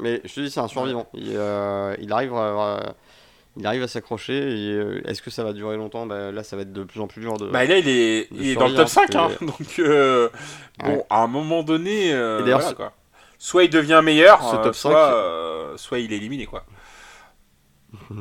[0.00, 1.08] Mais je te dis, c'est un survivant.
[1.14, 2.94] Il, euh, il arrive à.
[3.56, 4.40] il arrive à s'accrocher.
[4.42, 6.04] Euh, est-ce que ça va durer longtemps?
[6.04, 7.46] Bah, Là, ça va être de plus en plus dur de.
[7.46, 9.14] Bah, là, il est, il est dans le top 5.
[9.14, 9.80] Hein, donc,
[10.80, 12.10] bon, à un moment donné.
[12.10, 12.92] voilà, quoi
[13.38, 16.64] soit il devient meilleur, ce euh, top soit, euh, soit il est éliminé quoi.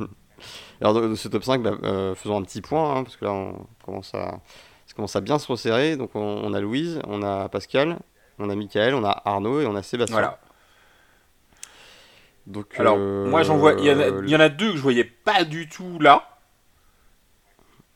[0.79, 3.31] Alors de, ce top 5, bah, euh, faisons un petit point, hein, parce que là
[3.31, 4.39] on commence à,
[4.85, 5.97] ça commence à bien se resserrer.
[5.97, 7.97] Donc on, a Louise, on a Pascal,
[8.37, 10.15] on a Michael, on a Arnaud et on a Sébastien.
[10.15, 10.39] Voilà.
[12.45, 15.67] Donc, Alors moi j'en vois, il y, en a deux que je voyais pas du
[15.67, 16.36] tout là.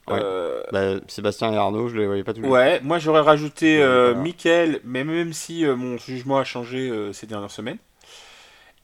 [0.10, 4.16] Euh, bah, Sébastien et Arnaud, je les voyais pas tous Ouais, moi j'aurais rajouté euh,
[4.16, 7.78] Mickaël, mais même si euh, mon jugement a changé euh, ces dernières semaines.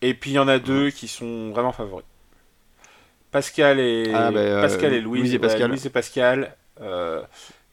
[0.02, 2.06] Et puis il y en a deux qui sont vraiment favoris.
[3.32, 5.22] Pascal et, ah, bah, Pascal et Louise.
[5.22, 5.70] Louise et Pascal.
[5.70, 6.56] Louise et Pascal.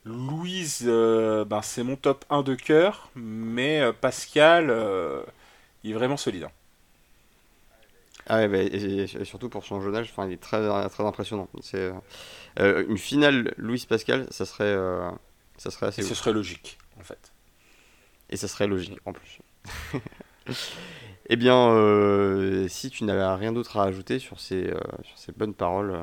[0.07, 4.75] Louise, ben, c'est mon top 1 de cœur, mais Pascal,
[5.83, 6.45] il est vraiment solide.
[6.45, 6.51] Hein.
[8.27, 11.49] Ah ouais, bah, et, surtout pour son jeune âge, il est très, très impressionnant.
[11.61, 11.93] C'est
[12.61, 15.11] euh, une finale Louis Pascal, ça serait, euh,
[15.57, 16.03] ça serait assez.
[16.03, 17.33] Et ce serait logique, en fait.
[18.31, 19.41] Et ça serait logique, en plus.
[21.29, 25.55] eh bien, euh, si tu n'avais rien d'autre à ajouter sur ces, sur ces bonnes
[25.55, 25.99] paroles.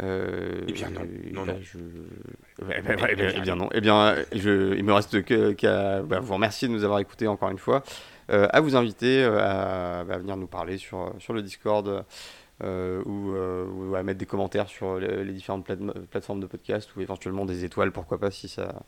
[0.00, 1.58] eh bien non, non, non.
[1.62, 1.78] Je...
[2.74, 3.68] Eh bien, non.
[3.72, 4.74] Eh bien, je...
[4.76, 5.24] il me reste
[5.56, 7.82] qu'à bah, vous remercier de nous avoir écoutés encore une fois.
[8.28, 12.04] À vous inviter euh, à, venir nous parler sur, sur le Discord.
[12.64, 15.66] Euh, ou, à mettre des commentaires sur les, différentes
[16.10, 18.82] plateformes de podcast ou éventuellement des étoiles, pourquoi pas, si, ça,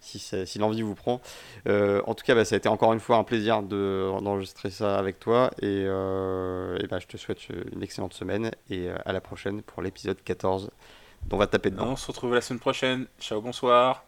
[0.00, 1.20] si, si l'envie vous prend.
[1.66, 5.18] en tout cas, bah, ça a été encore une fois un plaisir d'enregistrer ça avec
[5.18, 10.22] toi et, bah, je te souhaite une excellente semaine et à la prochaine pour l'épisode
[10.22, 10.70] 14
[11.28, 11.88] dont on va taper dedans.
[11.88, 13.06] On se retrouve la semaine prochaine.
[13.18, 14.04] Ciao, bonsoir.